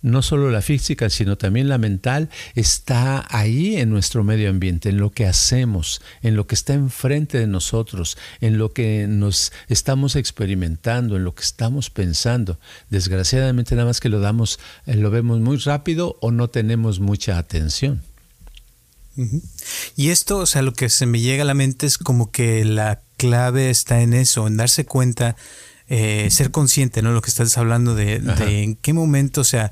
no 0.04 0.20
solo 0.20 0.50
la 0.50 0.60
física, 0.60 1.08
sino 1.08 1.38
también 1.38 1.66
la 1.66 1.78
mental, 1.78 2.28
está 2.54 3.26
ahí 3.30 3.76
en 3.76 3.88
nuestro 3.88 4.22
medio 4.22 4.50
ambiente, 4.50 4.90
en 4.90 4.98
lo 4.98 5.10
que 5.10 5.26
hacemos, 5.26 6.02
en 6.22 6.36
lo 6.36 6.46
que 6.46 6.54
está 6.54 6.74
enfrente 6.74 7.38
de 7.38 7.46
nosotros, 7.46 8.18
en 8.42 8.58
lo 8.58 8.74
que 8.74 9.06
nos 9.08 9.50
estamos 9.68 10.14
experimentando, 10.14 11.16
en 11.16 11.24
lo 11.24 11.34
que 11.34 11.42
estamos 11.42 11.88
pensando. 11.88 12.58
Desgraciadamente 12.90 13.74
nada 13.74 13.88
más 13.88 14.00
que 14.00 14.10
lo 14.10 14.20
damos, 14.20 14.60
eh, 14.86 14.94
lo 14.94 15.10
vemos 15.10 15.40
muy 15.40 15.56
rápido 15.56 16.18
o 16.20 16.30
no 16.30 16.48
tenemos 16.48 17.00
mucha 17.00 17.38
atención. 17.38 18.02
Y 19.96 20.10
esto, 20.10 20.38
o 20.38 20.46
sea, 20.46 20.60
lo 20.60 20.74
que 20.74 20.90
se 20.90 21.06
me 21.06 21.20
llega 21.20 21.44
a 21.44 21.46
la 21.46 21.54
mente 21.54 21.86
es 21.86 21.96
como 21.96 22.30
que 22.30 22.62
la 22.66 23.00
clave 23.16 23.70
está 23.70 24.02
en 24.02 24.12
eso, 24.12 24.46
en 24.46 24.58
darse 24.58 24.84
cuenta 24.84 25.36
eh, 25.88 26.28
ser 26.30 26.50
consciente, 26.50 27.02
¿no? 27.02 27.12
Lo 27.12 27.20
que 27.22 27.30
estás 27.30 27.58
hablando 27.58 27.94
de, 27.94 28.16
en 28.40 28.76
qué 28.76 28.92
momento, 28.92 29.42
o 29.42 29.44
sea, 29.44 29.70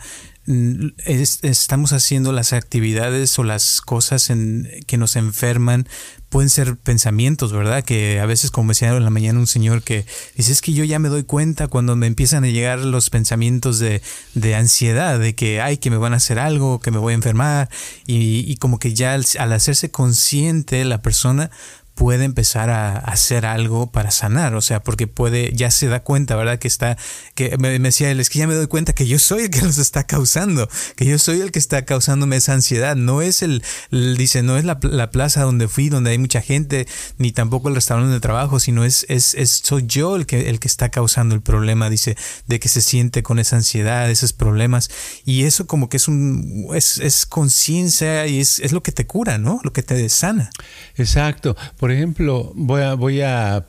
estamos 1.05 1.93
haciendo 1.93 2.33
las 2.33 2.53
actividades 2.53 3.39
o 3.39 3.45
las 3.45 3.81
cosas 3.81 4.29
en, 4.29 4.69
que 4.87 4.99
nos 4.99 5.15
enferman 5.15 5.87
pueden 6.29 6.51
ser 6.51 6.77
pensamientos, 6.77 7.53
¿verdad? 7.53 7.85
Que 7.85 8.19
a 8.19 8.27
veces, 8.27 8.51
como 8.51 8.71
decía 8.71 8.89
en 8.89 9.05
la 9.05 9.11
mañana 9.11 9.39
un 9.39 9.47
señor 9.47 9.83
que 9.83 10.07
dice, 10.35 10.51
es 10.51 10.61
que 10.63 10.73
yo 10.73 10.83
ya 10.83 10.99
me 10.99 11.11
doy 11.11 11.25
cuenta 11.25 11.69
cuando 11.69 11.95
me 11.95 12.07
empiezan 12.07 12.45
a 12.45 12.49
llegar 12.49 12.81
los 12.81 13.11
pensamientos 13.11 13.79
de, 13.79 14.03
de 14.35 14.55
ansiedad, 14.55 15.21
de 15.21 15.35
que, 15.35 15.61
ay, 15.61 15.77
que 15.77 15.91
me 15.91 15.99
van 15.99 16.15
a 16.15 16.17
hacer 16.17 16.39
algo, 16.39 16.81
que 16.81 16.91
me 16.91 16.99
voy 16.99 17.13
a 17.13 17.17
enfermar, 17.17 17.69
y, 18.07 18.51
y 18.51 18.57
como 18.57 18.79
que 18.79 18.95
ya 18.95 19.15
al 19.15 19.53
hacerse 19.53 19.91
consciente 19.91 20.85
la 20.85 21.03
persona 21.03 21.51
puede 21.95 22.25
empezar 22.25 22.71
a 22.71 22.97
hacer 22.97 23.45
algo 23.45 23.91
para 23.91 24.11
sanar, 24.11 24.55
o 24.55 24.61
sea, 24.61 24.83
porque 24.83 25.07
puede, 25.07 25.53
ya 25.53 25.71
se 25.71 25.89
da 25.89 26.03
cuenta, 26.03 26.37
¿verdad? 26.37 26.59
Que 26.59 26.69
está, 26.69 26.97
que 27.35 27.57
me, 27.59 27.79
decía 27.79 28.11
él, 28.11 28.21
es 28.21 28.31
que 28.31 28.39
ya 28.39 28.47
me 28.47 28.55
doy 28.55 28.67
cuenta 28.67 28.95
que 28.95 29.07
yo 29.07 29.19
soy 29.19 29.45
el 29.45 29.51
que 29.51 29.61
los 29.63 29.79
está 29.79 30.05
causando, 30.05 30.69
que 30.97 31.05
yo 31.05 31.19
soy 31.19 31.41
el 31.41 31.53
que 31.53 31.59
está 31.59 31.85
causándome 31.85 32.37
esa 32.37 32.55
ansiedad, 32.55 32.97
no 32.97 33.23
es 33.23 33.43
el, 33.43 33.63
dice, 33.91 34.43
no 34.43 34.57
es 34.57 34.65
la, 34.65 34.81
plaza 35.11 35.43
donde 35.43 35.69
fui, 35.69 35.89
donde 35.89 36.11
hay 36.11 36.19
mucha 36.19 36.41
gente, 36.41 36.87
ni 37.19 37.33
tampoco 37.33 37.69
el 37.69 37.75
restaurante 37.75 38.13
de 38.13 38.21
trabajo, 38.21 38.61
sino 38.61 38.85
es, 38.85 39.05
es, 39.09 39.35
es, 39.35 39.51
soy 39.63 39.85
yo 39.87 40.17
el 40.17 40.27
que, 40.27 40.49
el 40.49 40.59
que 40.61 40.69
está 40.69 40.89
causando 40.89 41.35
el 41.35 41.43
problema, 41.43 41.91
dice, 41.91 42.17
de 42.47 42.61
que 42.61 42.69
se 42.69 42.81
siente 42.81 43.23
con 43.23 43.39
esa 43.39 43.57
ansiedad, 43.57 44.11
esos 44.11 44.33
problemas, 44.33 44.91
y 45.25 45.45
eso 45.45 45.67
como 45.67 45.89
que 45.89 45.99
es 45.99 46.09
un, 46.09 46.69
es, 46.75 46.99
es 46.99 47.27
conciencia 47.27 48.27
y 48.27 48.41
es, 48.41 48.59
es 48.61 48.73
lo 48.73 48.83
que 48.83 48.93
te 48.93 49.07
cura, 49.07 49.39
¿no? 49.39 49.61
Lo 49.63 49.73
que 49.73 49.83
te 49.83 50.09
sana. 50.09 50.51
Exacto. 50.97 51.57
Por 51.83 51.91
ejemplo, 51.91 52.53
voy 52.55 52.83
a, 52.83 52.95
voy 52.95 53.23
a, 53.23 53.67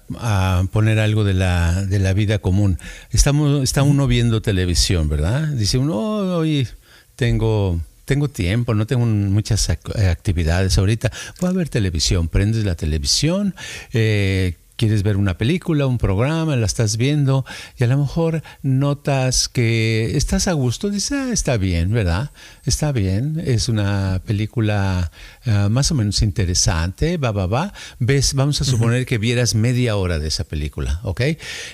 poner 0.72 1.00
algo 1.00 1.24
de 1.24 1.34
la, 1.34 1.84
de 1.84 1.98
la 1.98 2.14
vida 2.14 2.38
común. 2.38 2.78
Estamos, 3.10 3.64
está 3.64 3.82
uno 3.82 4.06
viendo 4.06 4.40
televisión, 4.40 5.10
¿verdad? 5.10 5.48
Dice 5.48 5.80
uno, 5.80 5.98
hoy 5.98 6.68
tengo 7.16 7.82
tengo 8.06 8.28
tiempo, 8.28 8.76
no 8.76 8.86
tengo 8.86 9.08
muchas 9.08 9.68
actividades 9.72 10.78
ahorita. 10.78 11.12
Voy 11.42 11.50
a 11.50 11.54
ver 11.54 11.70
televisión, 11.70 12.28
prendes 12.28 12.66
la 12.66 12.76
televisión, 12.76 13.56
eh, 13.94 14.58
quieres 14.84 15.04
ver 15.04 15.16
una 15.16 15.38
película, 15.38 15.88
un 15.88 15.98
programa, 15.98 16.58
la 16.58 16.66
estás 16.66 16.98
viendo 16.98 17.46
y 17.78 17.86
a 17.86 17.88
lo 17.88 17.98
mejor 17.98 18.44
notas 18.64 19.48
que 19.48 20.18
estás 20.18 20.50
a 20.50 20.52
gusto, 20.52 20.90
dices, 20.90 21.14
ah, 21.14 21.30
está 21.32 21.56
bien, 21.56 21.94
¿verdad? 21.94 22.32
Está 22.66 22.92
bien, 22.92 23.42
es 23.46 23.70
una 23.70 24.22
película 24.26 25.10
ah, 25.46 25.70
más 25.72 25.90
o 25.92 25.96
menos 25.96 26.22
interesante, 26.22 27.16
va, 27.16 27.32
va, 27.32 27.46
va. 27.46 27.74
Ves, 28.00 28.34
vamos 28.34 28.60
a 28.60 28.66
suponer 28.66 29.06
que 29.06 29.18
vieras 29.18 29.56
media 29.56 29.96
hora 29.96 30.20
de 30.20 30.28
esa 30.28 30.44
película, 30.44 31.00
¿ok? 31.04 31.22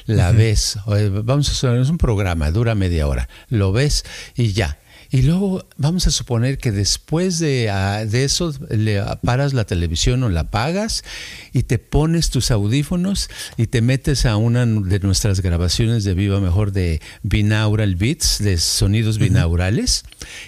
La 0.05 0.31
ves, 0.31 0.77
vamos 0.85 1.49
a 1.49 1.53
suponer, 1.55 1.81
es 1.81 1.89
un 1.89 1.97
programa, 1.97 2.51
dura 2.51 2.75
media 2.75 3.07
hora, 3.07 3.27
lo 3.49 3.71
ves 3.71 4.05
y 4.35 4.53
ya 4.53 4.77
y 5.11 5.23
luego 5.23 5.65
vamos 5.77 6.05
a 6.05 6.11
suponer 6.11 6.59
que 6.59 6.71
después 6.71 7.39
de, 7.39 7.69
ah, 7.71 8.05
de, 8.05 8.23
eso 8.23 8.53
le 8.69 9.01
paras 9.23 9.53
la 9.53 9.65
televisión 9.65 10.21
o 10.21 10.29
la 10.29 10.41
apagas 10.41 11.03
y 11.51 11.63
te 11.63 11.79
pones 11.79 12.29
tus 12.29 12.51
audífonos 12.51 13.29
y 13.57 13.67
te 13.67 13.81
metes 13.81 14.27
a 14.27 14.37
una 14.37 14.67
de 14.67 14.99
nuestras 14.99 15.41
grabaciones 15.41 16.03
de 16.03 16.13
Viva 16.13 16.39
Mejor 16.39 16.71
de 16.71 17.01
binaural 17.23 17.95
beats, 17.95 18.37
de 18.37 18.57
sonidos 18.59 19.17
binaurales, 19.17 20.03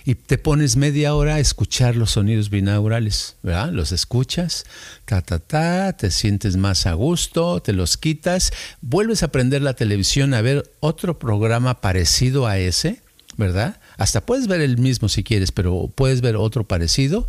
y 0.06 0.14
te 0.14 0.38
pones 0.38 0.76
media 0.76 1.16
hora 1.16 1.36
a 1.36 1.40
escuchar 1.40 1.96
los 1.96 2.12
sonidos 2.12 2.52
binaurales, 2.52 3.38
¿verdad? 3.42 3.72
Los 3.72 3.92
escuchas, 3.92 4.66
ta, 5.06 5.24
ta, 5.24 5.40
ta, 5.40 5.94
te 5.94 6.12
sientes 6.12 6.56
más 6.56 6.86
a 6.86 6.94
gusto, 6.94 7.62
te 7.62 7.74
los 7.74 7.98
quitas, 7.98 8.54
vuelves 8.82 9.24
a 9.24 9.32
prender 9.32 9.64
la 9.64 9.74
televisión 9.74 10.36
a 10.36 10.42
ver 10.42 10.72
otro 10.82 11.18
programa 11.18 11.82
parecido 11.82 12.46
a 12.46 12.60
ese, 12.60 13.02
¿verdad? 13.38 13.78
Hasta 13.98 14.22
puedes 14.22 14.48
ver 14.48 14.62
el 14.62 14.78
mismo 14.78 15.10
si 15.10 15.24
quieres, 15.24 15.52
pero 15.52 15.90
puedes 15.94 16.22
ver 16.22 16.36
otro 16.36 16.64
parecido 16.64 17.28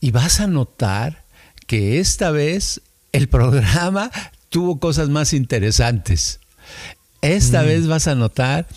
y 0.00 0.10
vas 0.10 0.40
a 0.40 0.46
notar 0.46 1.24
que 1.66 1.98
esta 1.98 2.30
vez 2.30 2.80
el 3.12 3.28
programa 3.28 4.10
tuvo 4.48 4.78
cosas 4.78 5.08
más 5.08 5.32
interesantes. 5.32 6.40
Esta 7.22 7.62
mm. 7.62 7.66
vez 7.66 7.86
vas 7.86 8.06
a 8.06 8.14
notar 8.14 8.68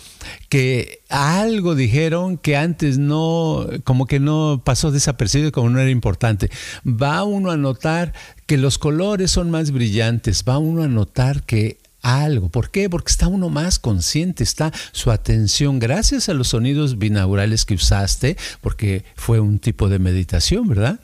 que 0.48 1.02
algo 1.10 1.76
dijeron 1.76 2.38
que 2.38 2.56
antes 2.56 2.98
no, 2.98 3.67
como 3.84 4.06
que 4.06 4.22
no 4.22 4.62
pasó 4.63 4.91
desapercibido, 4.91 5.52
como 5.52 5.70
no 5.70 5.80
era 5.80 5.89
importante. 5.89 6.50
Va 6.86 7.24
uno 7.24 7.52
a 7.52 7.58
notar 7.58 8.13
que 8.46 8.58
los 8.58 8.78
colores 8.78 9.32
son 9.32 9.52
más 9.52 9.72
brillantes, 9.72 10.46
va 10.48 10.58
uno 10.60 10.84
a 10.84 10.88
notar 10.88 11.43
que 11.43 11.78
algo. 12.08 12.50
¿Por 12.50 12.72
qué? 12.72 12.89
Porque 12.89 13.12
está 13.12 13.28
uno 13.28 13.50
más 13.50 13.80
consciente, 13.80 14.43
está 14.43 14.72
su 14.91 15.12
atención, 15.12 15.80
gracias 15.80 16.30
a 16.30 16.34
los 16.34 16.50
sonidos 16.50 16.98
binaurales 16.98 17.65
que 17.65 17.76
usaste, 17.76 18.38
porque 18.62 19.04
fue 19.15 19.39
un 19.39 19.60
tipo 19.60 19.89
de 19.89 20.00
meditación, 20.00 20.67
¿verdad? 20.67 21.00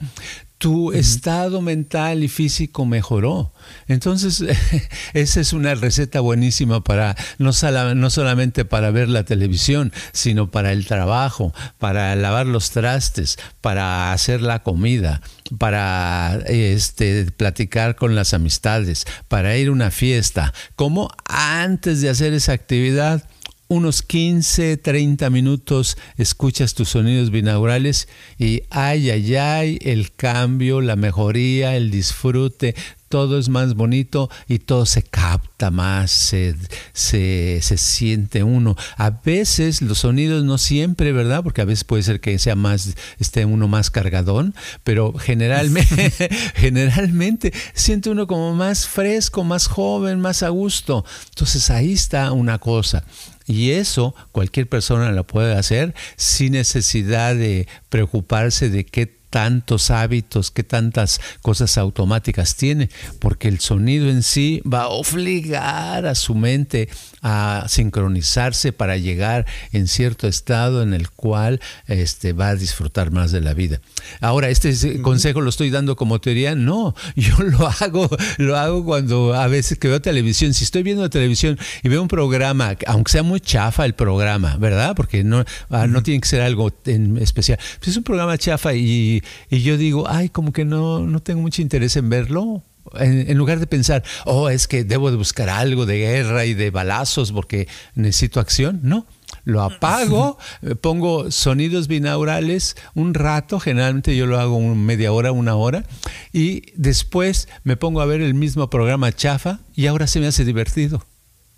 Tu 0.63 0.93
estado 0.93 1.62
mental 1.62 2.23
y 2.23 2.30
físico 2.30 2.86
mejoró. 2.86 3.52
Entonces, 3.89 4.45
esa 5.13 5.41
es 5.41 5.52
una 5.52 5.76
receta 5.76 6.21
buenísima 6.21 6.82
para, 6.82 7.17
no, 7.38 7.52
no, 7.95 8.10
solamente 8.10 8.63
para 8.63 8.89
ver 8.89 9.10
la 9.10 9.26
televisión, 9.26 9.91
sino 10.13 10.52
para 10.52 10.71
el 10.71 10.86
trabajo, 10.86 11.54
para 11.80 12.15
lavar 12.15 12.45
los 12.45 12.71
trastes, 12.71 13.38
para 13.60 14.13
hacer 14.13 14.41
la 14.41 14.63
comida, 14.63 15.21
para 15.58 16.39
este, 16.45 17.30
platicar 17.32 17.97
con 17.97 18.15
las 18.15 18.34
amistades, 18.34 19.06
para 19.28 19.58
ir 19.58 19.67
a 19.67 19.73
una 19.73 19.91
fiesta. 19.91 20.54
Como 20.78 21.10
antes 21.26 21.99
de 21.99 22.08
hacer 22.08 22.32
esa 22.32 22.54
actividad, 22.54 23.28
unos 23.73 24.03
15, 24.03 24.77
30 24.77 25.29
minutos 25.29 25.97
escuchas 26.17 26.75
tus 26.75 26.89
sonidos 26.89 27.31
binaurales 27.31 28.07
y 28.38 28.63
ay, 28.69 29.09
ay, 29.09 29.36
ay, 29.36 29.79
el 29.81 30.13
cambio, 30.13 30.79
la 30.81 30.95
mejoría, 30.95 31.75
el 31.75 31.89
disfrute, 31.89 32.75
todo 33.13 33.38
es 33.38 33.47
más 33.47 33.75
bonito 33.75 34.27
y 34.47 34.57
todo 34.57 34.88
se 34.88 35.03
capta 35.03 35.69
más, 35.69 36.09
se, 36.09 36.55
se, 36.93 37.77
siente 37.77 38.41
uno. 38.41 38.75
A 38.97 39.12
veces 39.12 39.83
los 39.83 39.99
sonidos 39.99 40.43
no 40.43 40.57
siempre, 40.57 41.12
¿verdad? 41.12 41.43
Porque 41.43 41.62
a 41.62 41.65
veces 41.65 41.83
puede 41.83 42.01
ser 42.01 42.19
que 42.21 42.39
sea 42.39 42.55
más, 42.55 42.95
esté 43.19 43.45
uno 43.45 43.67
más 43.67 43.91
cargadón, 43.91 44.55
pero 44.83 45.13
generalmente, 45.13 46.12
generalmente 46.55 47.53
siente 47.75 48.09
uno 48.09 48.25
como 48.25 48.55
más 48.55 48.88
fresco, 48.88 49.43
más 49.43 49.67
joven, 49.67 50.19
más 50.19 50.41
a 50.41 50.49
gusto. 50.49 51.05
Entonces 51.29 51.69
ahí 51.69 51.93
está 51.93 52.31
una 52.31 52.57
cosa. 52.57 53.03
Y 53.45 53.71
eso 53.71 54.15
cualquier 54.32 54.67
persona 54.67 55.12
lo 55.12 55.25
puede 55.25 55.53
hacer 55.53 55.93
sin 56.15 56.53
necesidad 56.53 57.36
de 57.36 57.67
preocuparse 57.89 58.69
de 58.69 58.86
qué 58.86 59.22
tantos 59.33 59.89
hábitos, 59.89 60.51
qué 60.51 60.61
tantas 60.61 61.19
cosas 61.41 61.79
automáticas 61.79 62.55
tiene, 62.55 62.91
porque 63.17 63.47
el 63.47 63.59
sonido 63.59 64.07
en 64.07 64.21
sí 64.21 64.61
va 64.71 64.83
a 64.83 64.89
obligar 64.89 66.05
a 66.05 66.13
su 66.13 66.35
mente 66.35 66.87
a 67.23 67.65
sincronizarse 67.67 68.73
para 68.73 68.97
llegar 68.97 69.47
en 69.71 69.87
cierto 69.87 70.27
estado 70.27 70.83
en 70.83 70.93
el 70.93 71.09
cual 71.09 71.61
este, 71.87 72.33
va 72.33 72.49
a 72.49 72.55
disfrutar 72.55 73.09
más 73.09 73.31
de 73.31 73.41
la 73.41 73.55
vida. 73.55 73.81
Ahora, 74.21 74.49
este 74.49 75.01
consejo 75.01 75.41
lo 75.41 75.49
estoy 75.49 75.71
dando 75.71 75.95
como 75.95 76.21
teoría, 76.21 76.53
no, 76.53 76.93
yo 77.15 77.35
lo 77.39 77.67
hago, 77.67 78.07
lo 78.37 78.55
hago 78.55 78.85
cuando 78.85 79.33
a 79.33 79.47
veces 79.47 79.79
que 79.79 79.87
veo 79.87 79.99
televisión, 79.99 80.53
si 80.53 80.63
estoy 80.63 80.83
viendo 80.83 81.09
televisión 81.09 81.57
y 81.81 81.89
veo 81.89 82.03
un 82.03 82.07
programa, 82.07 82.75
aunque 82.85 83.11
sea 83.11 83.23
muy 83.23 83.39
chafa 83.39 83.83
el 83.85 83.95
programa, 83.95 84.57
¿verdad? 84.57 84.93
Porque 84.95 85.23
no, 85.23 85.43
ah, 85.71 85.87
no 85.87 86.03
tiene 86.03 86.21
que 86.21 86.27
ser 86.27 86.41
algo 86.41 86.71
en 86.85 87.17
especial, 87.17 87.57
pues 87.79 87.87
es 87.87 87.97
un 87.97 88.03
programa 88.03 88.37
chafa 88.37 88.75
y, 88.75 89.22
y 89.49 89.62
yo 89.62 89.77
digo, 89.77 90.09
ay, 90.09 90.29
como 90.29 90.53
que 90.53 90.65
no, 90.65 90.99
no 90.99 91.21
tengo 91.21 91.41
mucho 91.41 91.62
interés 91.62 91.95
en 91.95 92.09
verlo, 92.09 92.63
en, 92.99 93.38
lugar 93.38 93.59
de 93.59 93.67
pensar, 93.67 94.03
oh, 94.25 94.49
es 94.49 94.67
que 94.67 94.83
debo 94.83 95.12
de 95.12 95.17
buscar 95.17 95.49
algo 95.49 95.86
de 95.86 95.99
guerra 95.99 96.45
y 96.45 96.53
de 96.53 96.69
balazos 96.69 97.31
porque 97.31 97.67
necesito 97.95 98.39
acción, 98.39 98.79
no. 98.83 99.05
Lo 99.45 99.62
apago, 99.62 100.38
pongo 100.79 101.29
sonidos 101.31 101.88
binaurales 101.88 102.77
un 102.93 103.13
rato, 103.13 103.59
generalmente 103.59 104.15
yo 104.15 104.25
lo 104.25 104.39
hago 104.39 104.59
media 104.59 105.12
hora, 105.12 105.31
una 105.31 105.55
hora, 105.55 105.86
y 106.31 106.71
después 106.75 107.49
me 107.63 107.75
pongo 107.75 107.99
a 108.01 108.05
ver 108.05 108.21
el 108.21 108.36
mismo 108.36 108.69
programa 108.69 109.12
chafa 109.12 109.59
y 109.75 109.88
ahora 109.88 110.07
se 110.07 110.19
me 110.19 110.27
hace 110.27 110.45
divertido. 110.45 111.03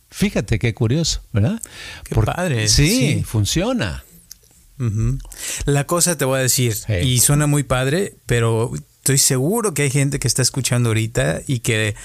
Fíjate 0.10 0.58
qué 0.58 0.74
curioso, 0.74 1.22
¿verdad? 1.34 1.62
Qué 2.06 2.16
padre. 2.16 2.70
Sí, 2.70 3.24
funciona. 3.26 4.04
La 5.66 5.86
cosa 5.86 6.18
te 6.18 6.26
voy 6.26 6.40
a 6.40 6.42
decir, 6.42 6.76
y 7.04 7.20
suena 7.20 7.48
muy 7.48 7.64
padre, 7.64 8.18
pero 8.26 8.72
estoy 8.98 9.18
seguro 9.18 9.74
que 9.74 9.84
hay 9.84 9.92
gente 9.92 10.20
que 10.20 10.28
está 10.28 10.42
escuchando 10.42 10.90
ahorita 10.90 11.42
y 11.48 11.60
que 11.60 11.96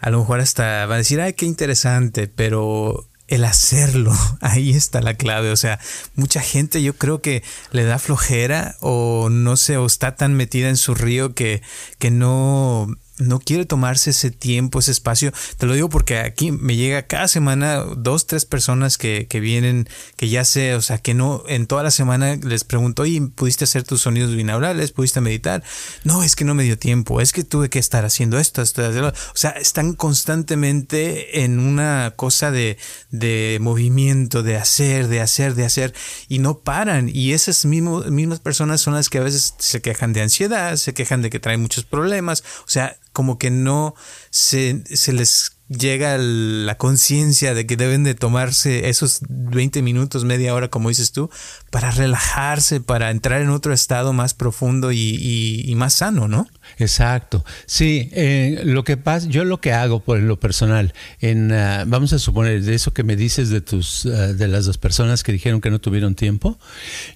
a 0.00 0.10
lo 0.10 0.18
mejor 0.20 0.40
hasta 0.40 0.86
va 0.86 0.96
a 0.96 0.98
decir, 0.98 1.20
ay, 1.20 1.34
qué 1.34 1.46
interesante, 1.46 2.26
pero 2.26 3.06
el 3.28 3.44
hacerlo, 3.44 4.12
ahí 4.40 4.70
está 4.70 5.00
la 5.00 5.14
clave. 5.14 5.50
O 5.50 5.56
sea, 5.56 5.78
mucha 6.16 6.40
gente 6.40 6.82
yo 6.82 6.94
creo 6.94 7.22
que 7.22 7.42
le 7.70 7.84
da 7.84 7.98
flojera 7.98 8.76
o 8.80 9.28
no 9.30 9.56
sé, 9.56 9.76
o 9.76 9.86
está 9.86 10.16
tan 10.16 10.34
metida 10.34 10.68
en 10.68 10.76
su 10.76 10.94
río 10.94 11.34
que, 11.34 11.62
que 11.98 12.10
no, 12.10 12.88
no 13.20 13.38
quiere 13.38 13.66
tomarse 13.66 14.10
ese 14.10 14.30
tiempo, 14.30 14.78
ese 14.78 14.90
espacio. 14.90 15.32
Te 15.58 15.66
lo 15.66 15.74
digo 15.74 15.88
porque 15.88 16.18
aquí 16.18 16.52
me 16.52 16.76
llega 16.76 17.06
cada 17.06 17.28
semana 17.28 17.84
dos, 17.96 18.26
tres 18.26 18.44
personas 18.44 18.98
que, 18.98 19.26
que 19.28 19.40
vienen, 19.40 19.88
que 20.16 20.28
ya 20.28 20.44
sé, 20.44 20.74
o 20.74 20.82
sea, 20.82 20.98
que 20.98 21.14
no, 21.14 21.42
en 21.46 21.66
toda 21.66 21.82
la 21.82 21.90
semana 21.90 22.36
les 22.36 22.64
pregunto, 22.64 23.02
oye, 23.02 23.20
¿pudiste 23.34 23.64
hacer 23.64 23.84
tus 23.84 24.02
sonidos 24.02 24.34
binaurales? 24.34 24.92
¿Pudiste 24.92 25.20
meditar? 25.20 25.62
No, 26.04 26.22
es 26.22 26.36
que 26.36 26.44
no 26.44 26.54
me 26.54 26.64
dio 26.64 26.78
tiempo, 26.78 27.20
es 27.20 27.32
que 27.32 27.44
tuve 27.44 27.68
que 27.68 27.78
estar 27.78 28.04
haciendo 28.04 28.38
esto, 28.38 28.62
esto, 28.62 28.82
O 28.82 29.36
sea, 29.36 29.50
están 29.50 29.94
constantemente 29.94 31.44
en 31.44 31.58
una 31.58 32.14
cosa 32.16 32.50
de, 32.50 32.78
de 33.10 33.58
movimiento, 33.60 34.42
de 34.42 34.56
hacer, 34.56 35.08
de 35.08 35.20
hacer, 35.20 35.54
de 35.54 35.64
hacer, 35.64 35.94
y 36.28 36.38
no 36.38 36.58
paran. 36.58 37.10
Y 37.12 37.32
esas 37.32 37.64
mismas 37.64 38.40
personas 38.40 38.80
son 38.80 38.94
las 38.94 39.08
que 39.08 39.18
a 39.18 39.22
veces 39.22 39.54
se 39.58 39.82
quejan 39.82 40.12
de 40.12 40.22
ansiedad, 40.22 40.76
se 40.76 40.94
quejan 40.94 41.22
de 41.22 41.30
que 41.30 41.40
traen 41.40 41.60
muchos 41.60 41.84
problemas. 41.84 42.42
O 42.66 42.70
sea, 42.70 42.96
como 43.12 43.38
que 43.38 43.50
no 43.50 43.94
se, 44.30 44.82
se 44.94 45.12
les 45.12 45.56
llega 45.68 46.18
la 46.18 46.76
conciencia 46.76 47.54
de 47.54 47.64
que 47.64 47.76
deben 47.76 48.02
de 48.02 48.14
tomarse 48.14 48.88
esos 48.88 49.20
20 49.28 49.82
minutos, 49.82 50.24
media 50.24 50.54
hora, 50.54 50.68
como 50.68 50.88
dices 50.88 51.12
tú, 51.12 51.30
para 51.70 51.92
relajarse, 51.92 52.80
para 52.80 53.10
entrar 53.10 53.40
en 53.40 53.50
otro 53.50 53.72
estado 53.72 54.12
más 54.12 54.34
profundo 54.34 54.90
y, 54.92 55.72
más 55.76 55.94
sano, 55.94 56.26
¿no? 56.26 56.48
Exacto. 56.78 57.44
Sí, 57.66 58.10
eh, 58.12 58.62
lo 58.64 58.84
que 58.84 58.96
pasa, 58.96 59.28
yo 59.28 59.44
lo 59.44 59.60
que 59.60 59.72
hago 59.72 60.00
por 60.00 60.18
lo 60.18 60.38
personal, 60.38 60.92
en, 61.20 61.52
ah, 61.52 61.84
vamos 61.86 62.12
a 62.12 62.18
suponer 62.18 62.62
de 62.62 62.74
eso 62.74 62.92
que 62.92 63.04
me 63.04 63.16
dices 63.16 63.50
de 63.50 63.60
tus, 63.60 64.04
ah, 64.06 64.32
de 64.32 64.48
las 64.48 64.66
dos 64.66 64.78
personas 64.78 65.22
que 65.22 65.32
dijeron 65.32 65.60
que 65.60 65.70
no 65.70 65.80
tuvieron 65.80 66.14
tiempo, 66.16 66.58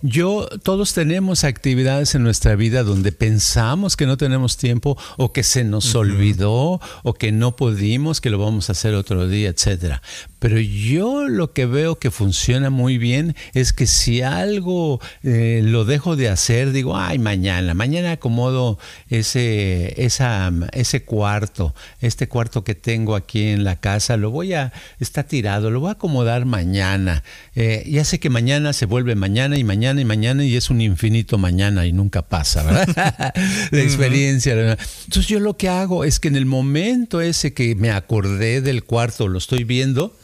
yo 0.03 0.49
todos 0.63 0.95
tenemos 0.95 1.45
actividades 1.45 2.15
en 2.15 2.23
nuestra 2.23 2.55
vida 2.55 2.85
donde 2.85 3.13
pensamos 3.13 3.97
que 3.97 4.07
no 4.07 4.17
tenemos 4.17 4.57
tiempo 4.57 4.97
o 5.17 5.33
que 5.33 5.43
se 5.43 5.65
nos 5.65 5.95
olvidó 5.95 6.81
o 7.03 7.15
que 7.15 7.33
no 7.33 7.57
pudimos, 7.57 8.21
que 8.21 8.31
lo 8.31 8.39
vamos 8.39 8.69
a 8.69 8.73
hacer 8.73 8.95
otro 8.95 9.29
día, 9.29 9.49
etcétera. 9.49 10.01
Pero 10.39 10.61
yo 10.61 11.27
lo 11.27 11.53
que 11.53 11.67
veo 11.67 11.99
que 11.99 12.11
funciona 12.11 12.71
muy 12.71 12.99
bien 12.99 13.35
es 13.55 13.73
que 13.73 13.87
si 13.87 14.21
algo 14.45 15.01
eh, 15.23 15.63
lo 15.65 15.85
dejo 15.85 16.17
de 16.17 16.29
hacer, 16.29 16.71
digo, 16.73 16.97
ay, 16.97 17.19
mañana, 17.19 17.75
mañana 17.75 18.13
acomodo 18.13 18.79
ese, 19.09 19.95
esa, 20.03 20.53
ese 20.73 21.03
cuarto, 21.03 21.75
este 22.01 22.29
cuarto 22.29 22.63
que 22.63 22.75
tengo 22.75 23.17
aquí 23.17 23.49
en 23.49 23.65
la 23.65 23.81
casa, 23.81 24.17
lo 24.17 24.31
voy 24.31 24.55
a, 24.55 24.73
está 25.01 25.25
tirado, 25.25 25.71
lo 25.71 25.81
voy 25.81 25.89
a 25.89 25.93
acomodar 25.93 26.45
mañana. 26.45 27.23
Eh, 27.55 27.85
ya 27.87 28.05
sé 28.05 28.21
que 28.21 28.31
mañana 28.31 28.73
se 28.73 28.87
vuelve 28.87 29.15
mañana 29.15 29.59
y 29.59 29.65
mañana 29.65 30.01
y 30.01 30.05
mañana 30.05 30.45
y 30.45 30.57
es 30.57 30.71
un 30.71 30.81
infinito 30.81 31.39
mañana 31.39 31.87
y 31.87 31.93
nunca 31.93 32.23
pasa, 32.23 32.63
¿verdad? 32.63 33.35
La 33.71 33.81
experiencia. 33.81 34.53
Entonces 34.53 35.27
yo 35.27 35.41
lo 35.41 35.57
que 35.57 35.69
hago 35.69 36.05
es 36.05 36.21
que 36.21 36.29
en 36.29 36.37
el 36.37 36.47
momento 36.47 37.21
ese 37.21 37.55
que 37.55 37.75
me 37.75 37.91
acordé 37.91 38.61
del 38.61 38.85
cuarto, 38.85 39.29
lo 39.29 39.39
estoy 39.39 39.65
viendo, 39.65 40.17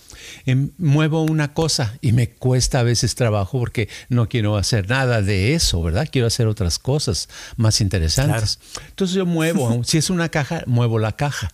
Em, 0.46 0.70
muevo 0.78 1.22
una 1.22 1.54
cosa 1.54 1.98
y 2.00 2.12
me 2.12 2.28
cuesta 2.30 2.80
a 2.80 2.82
veces 2.82 3.14
trabajo 3.14 3.58
porque 3.58 3.88
no 4.08 4.28
quiero 4.28 4.56
hacer 4.56 4.88
nada 4.88 5.22
de 5.22 5.54
eso, 5.54 5.82
¿verdad? 5.82 6.08
Quiero 6.10 6.26
hacer 6.26 6.46
otras 6.46 6.78
cosas 6.78 7.28
más 7.56 7.80
interesantes. 7.80 8.58
Entonces 8.88 9.16
yo 9.16 9.26
muevo, 9.26 9.82
si 9.84 9.98
es 9.98 10.10
una 10.10 10.28
caja, 10.28 10.62
muevo 10.66 10.98
la 10.98 11.12
caja. 11.16 11.50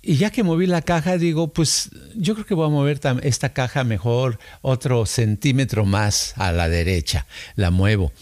Y 0.00 0.16
ya 0.16 0.30
que 0.30 0.42
moví 0.42 0.66
la 0.66 0.82
caja, 0.82 1.18
digo, 1.18 1.52
pues 1.52 1.90
yo 2.14 2.34
creo 2.34 2.46
que 2.46 2.54
voy 2.54 2.66
a 2.66 2.70
mover 2.70 3.00
esta 3.22 3.52
caja 3.52 3.84
mejor 3.84 4.38
otro 4.62 5.04
centímetro 5.06 5.84
más 5.84 6.34
a 6.36 6.52
la 6.52 6.68
derecha. 6.68 7.26
La 7.56 7.70
muevo. 7.70 8.12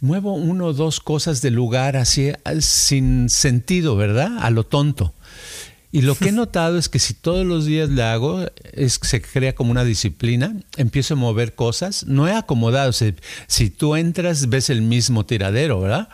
Muevo 0.00 0.34
uno 0.34 0.66
o 0.66 0.72
dos 0.72 1.00
cosas 1.00 1.42
de 1.42 1.50
lugar 1.50 1.96
así 1.96 2.32
sin 2.60 3.28
sentido, 3.28 3.96
¿verdad? 3.96 4.38
A 4.40 4.50
lo 4.50 4.64
tonto. 4.64 5.12
Y 5.94 6.02
lo 6.02 6.16
que 6.16 6.30
he 6.30 6.32
notado 6.42 6.76
es 6.76 6.88
que 6.88 6.98
si 6.98 7.14
todos 7.14 7.46
los 7.46 7.66
días 7.66 7.88
le 7.88 8.02
hago, 8.02 8.44
es, 8.72 8.98
se 9.00 9.22
crea 9.22 9.54
como 9.54 9.70
una 9.70 9.84
disciplina, 9.84 10.56
empiezo 10.76 11.14
a 11.14 11.16
mover 11.16 11.54
cosas, 11.54 12.04
no 12.08 12.26
he 12.26 12.32
acomodado, 12.32 12.90
si 12.92 13.70
tú 13.70 13.94
entras 13.94 14.48
ves 14.48 14.70
el 14.70 14.82
mismo 14.82 15.24
tiradero, 15.24 15.80
¿verdad? 15.80 16.08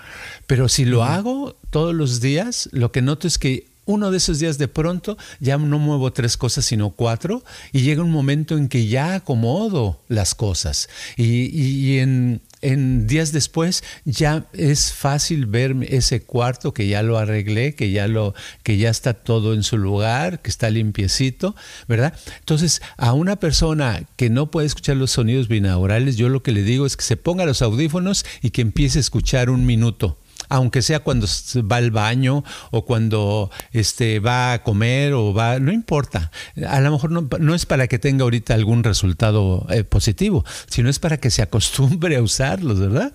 Pero 0.46 0.68
si 0.68 0.84
lo 0.84 1.02
hago 1.02 1.56
todos 1.70 1.94
los 1.94 2.20
días, 2.20 2.68
lo 2.72 2.92
que 2.92 3.00
noto 3.00 3.26
es 3.26 3.38
que 3.38 3.70
uno 3.86 4.10
de 4.10 4.18
esos 4.18 4.38
días 4.38 4.58
de 4.58 4.68
pronto 4.68 5.16
ya 5.40 5.56
no 5.56 5.78
muevo 5.78 6.12
tres 6.12 6.36
cosas, 6.36 6.66
sino 6.66 6.90
cuatro, 6.90 7.42
y 7.72 7.80
llega 7.80 8.02
un 8.02 8.10
momento 8.10 8.58
en 8.58 8.68
que 8.68 8.86
ya 8.86 9.14
acomodo 9.14 10.00
las 10.08 10.34
cosas. 10.34 10.90
Y, 11.16 11.98
en, 11.98 12.42
días 12.62 13.32
después 13.32 13.82
ya 14.04 14.46
es 14.52 14.92
fácil 14.92 15.46
ver 15.46 15.76
ese 15.88 16.22
cuarto 16.22 16.74
que 16.74 16.88
ya 16.88 17.02
lo 17.02 17.18
arreglé, 17.18 17.74
que 17.74 17.90
ya 17.90 18.06
lo 18.06 18.34
que 18.62 18.76
ya 18.76 18.90
está 18.90 19.14
todo 19.14 19.54
en 19.54 19.62
su 19.62 19.78
lugar, 19.78 20.42
que 20.42 20.50
está 20.50 20.70
limpiecito, 20.70 21.56
¿verdad? 21.88 22.14
Entonces, 22.40 22.82
a 22.96 23.12
una 23.12 23.36
persona 23.36 24.02
que 24.16 24.30
no 24.30 24.50
puede 24.50 24.66
escuchar 24.66 24.96
los 24.96 25.10
sonidos 25.10 25.48
binaurales, 25.48 26.16
yo 26.16 26.28
lo 26.28 26.42
que 26.42 26.52
le 26.52 26.62
digo 26.62 26.86
es 26.86 26.96
que 26.96 27.04
se 27.04 27.16
ponga 27.16 27.46
los 27.46 27.62
audífonos 27.62 28.24
y 28.42 28.50
que 28.50 28.62
empiece 28.62 28.98
a 28.98 29.00
escuchar 29.00 29.50
un 29.50 29.64
minuto 29.66 30.18
aunque 30.48 30.82
sea 30.82 31.00
cuando 31.00 31.26
va 31.70 31.76
al 31.76 31.90
baño 31.90 32.44
o 32.70 32.84
cuando 32.84 33.50
este, 33.72 34.20
va 34.20 34.52
a 34.52 34.62
comer 34.62 35.12
o 35.12 35.32
va, 35.32 35.58
no 35.58 35.72
importa. 35.72 36.30
A 36.68 36.80
lo 36.80 36.90
mejor 36.90 37.10
no, 37.40 37.54
es 37.54 37.66
para 37.66 37.86
que 37.86 37.98
tenga 37.98 38.24
ahorita 38.24 38.54
algún 38.54 38.82
resultado 38.84 39.66
eh, 39.70 39.84
positivo, 39.84 40.44
sino 40.68 40.88
es 40.88 40.98
para 40.98 41.18
que 41.18 41.30
se 41.30 41.42
acostumbre 41.42 42.16
a 42.16 42.22
usarlos, 42.22 42.80
¿verdad? 42.80 43.12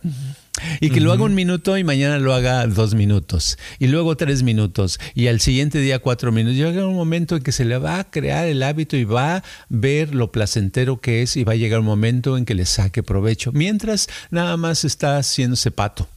Y 0.80 0.90
que 0.90 1.02
lo 1.02 1.12
haga 1.12 1.24
un 1.24 1.36
minuto 1.36 1.78
y 1.78 1.84
mañana 1.84 2.18
lo 2.18 2.34
haga 2.34 2.66
dos 2.68 2.96
minutos. 2.96 3.58
Y 3.78 3.88
luego 3.88 4.16
tres 4.16 4.42
minutos. 4.42 5.00
Y 5.14 5.28
al 5.28 5.42
siguiente 5.42 5.80
día 5.80 6.00
cuatro 6.00 6.32
minutos. 6.32 6.58
Llega 6.58 6.88
un 6.88 6.96
momento 6.96 7.36
en 7.36 7.44
que 7.44 7.52
se 7.52 7.66
le 7.66 7.78
va 7.78 8.00
a 8.00 8.10
crear 8.10 8.48
el 8.48 8.64
hábito 8.64 8.96
y 8.96 9.04
va 9.04 9.38
a 9.38 9.44
ver 9.68 10.16
lo 10.16 10.32
placentero 10.32 11.02
que 11.02 11.22
es 11.22 11.36
y 11.36 11.44
va 11.44 11.54
a 11.54 11.58
llegar 11.58 11.82
un 11.82 11.86
momento 11.86 12.38
en 12.38 12.46
que 12.46 12.54
le 12.54 12.66
saque 12.66 13.04
provecho. 13.04 13.52
Mientras 13.52 14.08
nada 14.32 14.56
más 14.56 14.86
está 14.86 15.18
haciéndose 15.18 15.72
pato. 15.72 16.08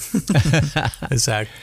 exacto, 1.10 1.54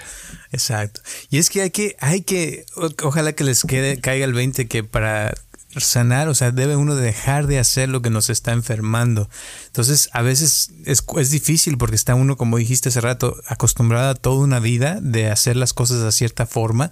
exacto. 0.51 1.01
Y 1.29 1.37
es 1.37 1.49
que 1.49 1.61
hay 1.61 1.71
que, 1.71 1.95
hay 1.99 2.21
que, 2.21 2.65
ojalá 3.03 3.33
que 3.33 3.43
les 3.43 3.63
quede, 3.63 3.99
caiga 3.99 4.25
el 4.25 4.33
20 4.33 4.67
que 4.67 4.83
para 4.83 5.33
sanar, 5.75 6.27
o 6.27 6.35
sea, 6.35 6.51
debe 6.51 6.75
uno 6.75 6.95
dejar 6.95 7.47
de 7.47 7.59
hacer 7.59 7.89
lo 7.89 8.01
que 8.01 8.09
nos 8.09 8.29
está 8.29 8.51
enfermando. 8.53 9.29
Entonces, 9.67 10.09
a 10.13 10.21
veces 10.21 10.71
es, 10.85 11.03
es, 11.17 11.29
difícil 11.29 11.77
porque 11.77 11.95
está 11.95 12.15
uno, 12.15 12.37
como 12.37 12.57
dijiste 12.57 12.89
hace 12.89 13.01
rato, 13.01 13.35
acostumbrado 13.47 14.09
a 14.09 14.15
toda 14.15 14.43
una 14.43 14.59
vida 14.59 14.99
de 15.01 15.29
hacer 15.29 15.55
las 15.55 15.73
cosas 15.73 16.01
de 16.01 16.11
cierta 16.11 16.45
forma, 16.45 16.91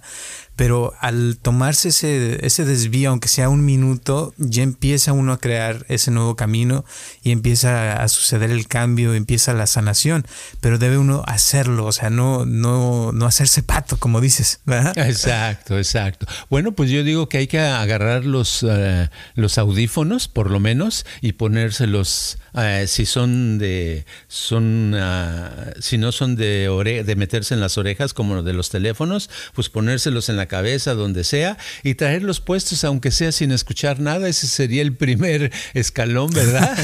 pero 0.56 0.94
al 1.00 1.36
tomarse 1.40 1.90
ese, 1.90 2.44
ese 2.44 2.64
desvío, 2.64 3.10
aunque 3.10 3.28
sea 3.28 3.48
un 3.50 3.64
minuto, 3.64 4.34
ya 4.38 4.62
empieza 4.62 5.12
uno 5.12 5.32
a 5.32 5.38
crear 5.38 5.84
ese 5.88 6.10
nuevo 6.10 6.34
camino 6.34 6.84
y 7.22 7.30
empieza 7.30 8.02
a 8.02 8.08
suceder 8.08 8.50
el 8.50 8.66
cambio, 8.66 9.14
empieza 9.14 9.52
la 9.52 9.66
sanación, 9.66 10.26
pero 10.60 10.78
debe 10.78 10.98
uno 10.98 11.22
hacerlo, 11.26 11.84
o 11.84 11.92
sea, 11.92 12.10
no, 12.10 12.46
no, 12.46 13.12
no 13.12 13.26
hacerse 13.26 13.62
pato, 13.62 13.98
como 13.98 14.20
dices. 14.20 14.60
Exacto, 14.96 15.76
exacto. 15.76 16.26
Bueno, 16.48 16.72
pues 16.72 16.90
yo 16.90 17.04
digo 17.04 17.28
que 17.28 17.38
hay 17.38 17.46
que 17.46 17.60
agarrar 17.60 18.24
los, 18.24 18.64
eh, 18.68 19.10
los 19.34 19.58
audífonos, 19.58 20.28
por 20.28 20.50
lo 20.50 20.58
menos, 20.58 21.04
y 21.20 21.32
ponérselos 21.32 22.38
eh, 22.54 22.86
si 22.88 23.04
son 23.04 23.58
de, 23.58 24.06
son, 24.28 24.94
ah, 24.94 25.72
si 25.78 25.98
no 25.98 26.10
son 26.10 26.36
de, 26.36 27.04
de 27.04 27.16
meterse 27.16 27.52
en 27.52 27.60
las 27.60 27.76
orejas 27.76 28.14
como 28.14 28.42
de 28.42 28.54
los 28.54 28.70
teléfonos, 28.70 29.28
pues 29.54 29.68
ponérselos 29.68 30.30
en 30.30 30.36
la 30.36 30.45
cabeza, 30.46 30.94
donde 30.94 31.24
sea, 31.24 31.58
y 31.82 31.94
traerlos 31.94 32.40
puestos, 32.40 32.84
aunque 32.84 33.10
sea 33.10 33.32
sin 33.32 33.52
escuchar 33.52 34.00
nada. 34.00 34.28
Ese 34.28 34.46
sería 34.46 34.82
el 34.82 34.94
primer 34.96 35.52
escalón, 35.74 36.30
¿verdad? 36.30 36.76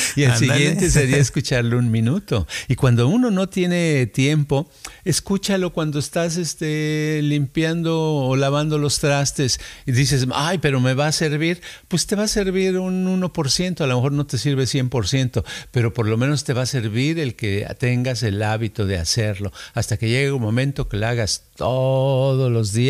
y 0.16 0.22
el 0.24 0.34
siguiente 0.36 0.90
sería 0.90 1.18
escucharlo 1.18 1.78
un 1.78 1.90
minuto. 1.90 2.46
Y 2.68 2.76
cuando 2.76 3.08
uno 3.08 3.30
no 3.30 3.48
tiene 3.48 4.06
tiempo, 4.06 4.70
escúchalo 5.04 5.72
cuando 5.72 5.98
estás 5.98 6.36
este, 6.36 7.20
limpiando 7.22 8.14
o 8.14 8.36
lavando 8.36 8.78
los 8.78 8.98
trastes 8.98 9.60
y 9.86 9.92
dices, 9.92 10.26
ay, 10.34 10.58
pero 10.58 10.80
me 10.80 10.94
va 10.94 11.08
a 11.08 11.12
servir. 11.12 11.60
Pues 11.88 12.06
te 12.06 12.16
va 12.16 12.24
a 12.24 12.28
servir 12.28 12.78
un 12.78 13.06
1%, 13.20 13.80
a 13.80 13.86
lo 13.86 13.96
mejor 13.96 14.12
no 14.12 14.26
te 14.26 14.38
sirve 14.38 14.64
100% 14.64 15.44
pero 15.70 15.92
por 15.92 16.06
lo 16.06 16.16
menos 16.16 16.44
te 16.44 16.52
va 16.52 16.62
a 16.62 16.66
servir 16.66 17.18
el 17.18 17.34
que 17.34 17.66
tengas 17.78 18.22
el 18.22 18.42
hábito 18.42 18.86
de 18.86 18.98
hacerlo, 18.98 19.52
hasta 19.74 19.96
que 19.96 20.08
llegue 20.08 20.32
un 20.32 20.42
momento 20.42 20.88
que 20.88 20.96
lo 20.96 21.06
hagas 21.06 21.44
todos 21.56 22.50
los 22.50 22.72
días, 22.72 22.89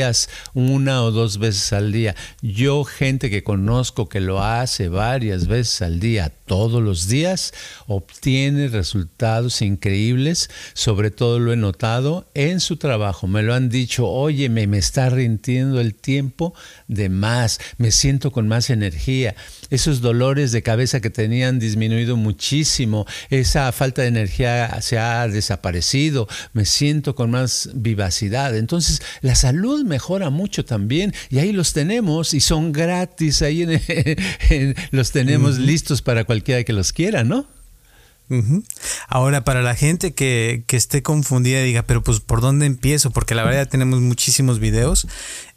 una 0.54 1.02
o 1.02 1.10
dos 1.10 1.38
veces 1.38 1.72
al 1.72 1.92
día. 1.92 2.14
Yo, 2.42 2.84
gente 2.84 3.30
que 3.30 3.42
conozco 3.42 4.08
que 4.08 4.20
lo 4.20 4.42
hace 4.42 4.88
varias 4.88 5.46
veces 5.46 5.82
al 5.82 6.00
día, 6.00 6.32
todos 6.50 6.82
los 6.82 7.06
días, 7.06 7.54
obtiene 7.86 8.66
resultados 8.66 9.62
increíbles, 9.62 10.50
sobre 10.74 11.12
todo 11.12 11.38
lo 11.38 11.52
he 11.52 11.56
notado 11.56 12.28
en 12.34 12.58
su 12.58 12.76
trabajo. 12.76 13.28
Me 13.28 13.44
lo 13.44 13.54
han 13.54 13.68
dicho, 13.68 14.08
oye, 14.08 14.48
me, 14.48 14.66
me 14.66 14.78
está 14.78 15.10
rindiendo 15.10 15.80
el 15.80 15.94
tiempo 15.94 16.52
de 16.88 17.08
más, 17.08 17.60
me 17.78 17.92
siento 17.92 18.32
con 18.32 18.48
más 18.48 18.68
energía 18.68 19.36
esos 19.70 20.00
dolores 20.00 20.52
de 20.52 20.62
cabeza 20.62 21.00
que 21.00 21.10
tenían 21.10 21.58
disminuido 21.58 22.16
muchísimo, 22.16 23.06
esa 23.30 23.70
falta 23.72 24.02
de 24.02 24.08
energía 24.08 24.80
se 24.82 24.98
ha 24.98 25.26
desaparecido, 25.28 26.28
me 26.52 26.64
siento 26.64 27.14
con 27.14 27.30
más 27.30 27.70
vivacidad. 27.72 28.56
Entonces, 28.56 29.00
la 29.22 29.36
salud 29.36 29.84
mejora 29.84 30.30
mucho 30.30 30.64
también 30.64 31.14
y 31.30 31.38
ahí 31.38 31.52
los 31.52 31.72
tenemos 31.72 32.34
y 32.34 32.40
son 32.40 32.72
gratis, 32.72 33.42
ahí 33.42 33.64
los 34.90 35.12
tenemos 35.12 35.58
listos 35.58 36.02
para 36.02 36.24
cualquiera 36.40 36.64
que 36.64 36.72
los 36.72 36.92
quiera, 36.92 37.22
¿no? 37.22 37.46
Ahora, 39.08 39.42
para 39.42 39.60
la 39.60 39.74
gente 39.74 40.14
que, 40.14 40.62
esté 40.68 41.02
confundida 41.02 41.60
y 41.60 41.64
diga, 41.64 41.82
pero 41.82 42.02
pues 42.02 42.20
¿por 42.20 42.40
dónde 42.40 42.64
empiezo? 42.64 43.10
Porque 43.10 43.34
la 43.34 43.42
verdad 43.42 43.68
tenemos 43.68 44.00
muchísimos 44.00 44.60
videos. 44.60 45.08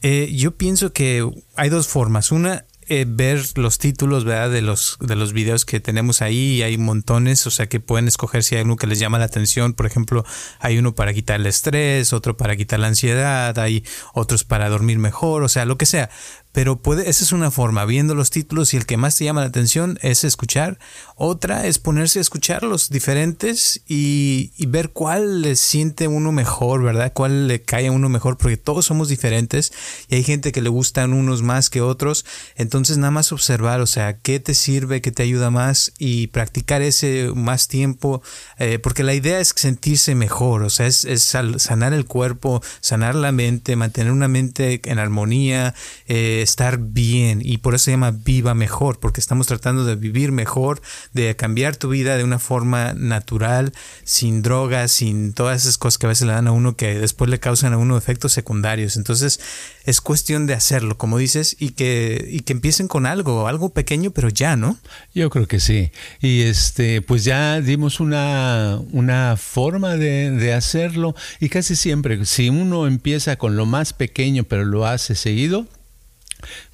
Eh, 0.01 0.33
yo 0.35 0.57
pienso 0.57 0.91
que 0.91 1.23
hay 1.55 1.69
dos 1.69 1.87
formas. 1.87 2.31
Una 2.31 2.65
eh, 2.89 3.05
ver 3.07 3.57
los 3.57 3.77
títulos, 3.77 4.25
¿verdad? 4.25 4.49
De 4.49 4.61
los, 4.61 4.97
de 4.99 5.15
los 5.15 5.33
videos 5.33 5.65
que 5.65 5.79
tenemos 5.79 6.21
ahí. 6.21 6.63
Hay 6.63 6.77
montones, 6.77 7.45
o 7.47 7.51
sea 7.51 7.67
que 7.67 7.79
pueden 7.79 8.07
escoger 8.07 8.43
si 8.43 8.55
hay 8.55 8.63
uno 8.63 8.75
que 8.75 8.87
les 8.87 8.99
llama 8.99 9.19
la 9.19 9.25
atención. 9.25 9.73
Por 9.73 9.85
ejemplo, 9.85 10.25
hay 10.59 10.77
uno 10.77 10.93
para 10.93 11.13
quitar 11.13 11.39
el 11.39 11.45
estrés, 11.45 12.11
otro 12.11 12.35
para 12.35 12.55
quitar 12.55 12.79
la 12.79 12.87
ansiedad, 12.87 13.57
hay 13.59 13.85
otros 14.13 14.43
para 14.43 14.67
dormir 14.69 14.97
mejor, 14.97 15.43
o 15.43 15.49
sea, 15.49 15.65
lo 15.65 15.77
que 15.77 15.85
sea. 15.85 16.09
Pero 16.53 16.77
puede, 16.77 17.09
esa 17.09 17.23
es 17.23 17.31
una 17.31 17.49
forma, 17.49 17.83
viendo 17.83 18.13
los 18.13 18.29
títulos 18.29 18.73
y 18.73 18.77
el 18.77 18.85
que 18.85 18.95
más 18.95 19.15
te 19.15 19.25
llama 19.25 19.41
la 19.41 19.47
atención 19.47 19.97
es 20.03 20.23
escuchar. 20.23 20.77
Otra 21.15 21.65
es 21.65 21.79
ponerse 21.79 22.19
a 22.19 22.21
escuchar 22.21 22.61
los 22.61 22.91
diferentes 22.91 23.81
y, 23.87 24.51
ver 24.67 24.91
cuál 24.91 25.41
le 25.41 25.55
siente 25.55 26.07
uno 26.07 26.31
mejor, 26.31 26.83
¿verdad? 26.83 27.11
Cuál 27.13 27.47
le 27.47 27.61
cae 27.61 27.87
a 27.87 27.91
uno 27.91 28.07
mejor, 28.07 28.37
porque 28.37 28.57
todos 28.57 28.85
somos 28.85 29.09
diferentes 29.09 29.73
y 30.07 30.15
hay 30.15 30.23
gente 30.23 30.51
que 30.51 30.61
le 30.61 30.69
gustan 30.69 31.13
unos 31.13 31.41
más 31.41 31.71
que 31.71 31.81
otros. 31.81 32.23
Entonces 32.55 32.97
nada 32.97 33.11
más 33.11 33.31
observar, 33.31 33.81
o 33.81 33.87
sea, 33.87 34.17
qué 34.19 34.39
te 34.39 34.53
sirve, 34.53 35.01
qué 35.01 35.11
te 35.11 35.23
ayuda 35.23 35.49
más 35.49 35.91
y 35.97 36.27
practicar 36.27 36.83
ese 36.83 37.31
más 37.35 37.67
tiempo, 37.67 38.21
eh, 38.59 38.77
porque 38.77 39.03
la 39.03 39.15
idea 39.15 39.39
es 39.39 39.53
sentirse 39.55 40.13
mejor, 40.13 40.61
o 40.61 40.69
sea, 40.69 40.85
es, 40.85 41.03
es 41.03 41.23
sanar 41.23 41.93
el 41.93 42.05
cuerpo, 42.05 42.61
sanar 42.79 43.15
la 43.15 43.31
mente, 43.31 43.75
mantener 43.75 44.11
una 44.11 44.27
mente 44.27 44.81
en 44.83 44.99
armonía. 44.99 45.73
Eh, 46.07 46.42
estar 46.43 46.77
bien 46.77 47.41
y 47.43 47.57
por 47.57 47.75
eso 47.75 47.85
se 47.85 47.91
llama 47.91 48.11
viva 48.11 48.53
mejor, 48.53 48.99
porque 48.99 49.19
estamos 49.19 49.47
tratando 49.47 49.85
de 49.85 49.95
vivir 49.95 50.31
mejor, 50.31 50.81
de 51.13 51.35
cambiar 51.35 51.75
tu 51.75 51.89
vida 51.89 52.17
de 52.17 52.23
una 52.23 52.39
forma 52.39 52.93
natural, 52.93 53.73
sin 54.03 54.41
drogas, 54.41 54.91
sin 54.91 55.33
todas 55.33 55.63
esas 55.63 55.77
cosas 55.77 55.97
que 55.97 56.05
a 56.05 56.09
veces 56.09 56.27
le 56.27 56.33
dan 56.33 56.47
a 56.47 56.51
uno 56.51 56.75
que 56.75 56.99
después 56.99 57.29
le 57.29 57.39
causan 57.39 57.73
a 57.73 57.77
uno 57.77 57.97
efectos 57.97 58.33
secundarios. 58.33 58.97
Entonces 58.97 59.39
es 59.85 60.01
cuestión 60.01 60.45
de 60.45 60.53
hacerlo, 60.53 60.97
como 60.97 61.17
dices, 61.17 61.55
y 61.59 61.71
que, 61.71 62.25
y 62.29 62.41
que 62.41 62.53
empiecen 62.53 62.87
con 62.87 63.05
algo, 63.05 63.47
algo 63.47 63.69
pequeño, 63.69 64.11
pero 64.11 64.29
ya, 64.29 64.55
¿no? 64.55 64.77
Yo 65.13 65.29
creo 65.29 65.47
que 65.47 65.59
sí. 65.59 65.91
Y 66.21 66.41
este, 66.41 67.01
pues 67.01 67.23
ya 67.23 67.61
dimos 67.61 67.99
una, 67.99 68.79
una 68.91 69.37
forma 69.37 69.95
de, 69.95 70.31
de 70.31 70.53
hacerlo 70.53 71.15
y 71.39 71.49
casi 71.49 71.75
siempre, 71.75 72.25
si 72.25 72.49
uno 72.49 72.87
empieza 72.87 73.35
con 73.37 73.55
lo 73.55 73.65
más 73.65 73.93
pequeño, 73.93 74.43
pero 74.43 74.65
lo 74.65 74.85
hace 74.85 75.15
seguido, 75.15 75.67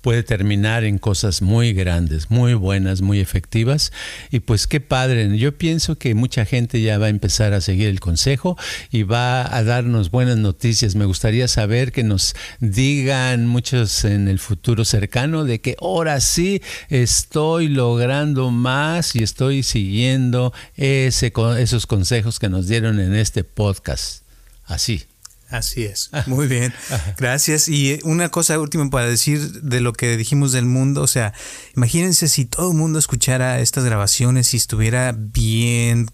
puede 0.01 0.23
terminar 0.23 0.83
en 0.83 0.97
cosas 0.97 1.41
muy 1.41 1.73
grandes, 1.73 2.29
muy 2.29 2.53
buenas, 2.53 3.01
muy 3.01 3.19
efectivas. 3.19 3.91
Y 4.31 4.39
pues 4.39 4.67
qué 4.67 4.79
padre, 4.79 5.37
yo 5.37 5.57
pienso 5.57 5.97
que 5.97 6.15
mucha 6.15 6.45
gente 6.45 6.81
ya 6.81 6.97
va 6.97 7.07
a 7.07 7.09
empezar 7.09 7.53
a 7.53 7.61
seguir 7.61 7.87
el 7.89 7.99
consejo 7.99 8.57
y 8.91 9.03
va 9.03 9.55
a 9.55 9.63
darnos 9.63 10.11
buenas 10.11 10.37
noticias. 10.37 10.95
Me 10.95 11.05
gustaría 11.05 11.47
saber 11.47 11.91
que 11.91 12.03
nos 12.03 12.35
digan 12.59 13.47
muchos 13.47 14.05
en 14.05 14.27
el 14.27 14.39
futuro 14.39 14.85
cercano 14.85 15.43
de 15.43 15.59
que 15.59 15.75
ahora 15.81 16.19
sí 16.19 16.61
estoy 16.89 17.67
logrando 17.67 18.51
más 18.51 19.15
y 19.15 19.23
estoy 19.23 19.63
siguiendo 19.63 20.53
ese, 20.75 21.33
esos 21.57 21.85
consejos 21.85 22.39
que 22.39 22.49
nos 22.49 22.67
dieron 22.67 22.99
en 22.99 23.15
este 23.15 23.43
podcast. 23.43 24.23
Así. 24.65 25.08
Así 25.49 25.83
es. 25.83 26.11
Muy 26.27 26.47
bien. 26.47 26.73
Gracias. 27.17 27.67
Y 27.67 27.99
una 28.03 28.29
cosa 28.29 28.59
última 28.59 28.89
para 28.89 29.07
decir 29.07 29.61
de 29.61 29.81
lo 29.81 29.93
que 29.93 30.15
dijimos 30.15 30.51
del 30.51 30.65
mundo. 30.65 31.01
O 31.01 31.07
sea, 31.07 31.33
imagínense 31.75 32.27
si 32.27 32.45
todo 32.45 32.71
el 32.71 32.77
mundo 32.77 32.99
escuchara 32.99 33.59
estas 33.59 33.83
grabaciones 33.83 34.53
y 34.53 34.57
estuviera 34.57 35.15
bien, 35.17 36.07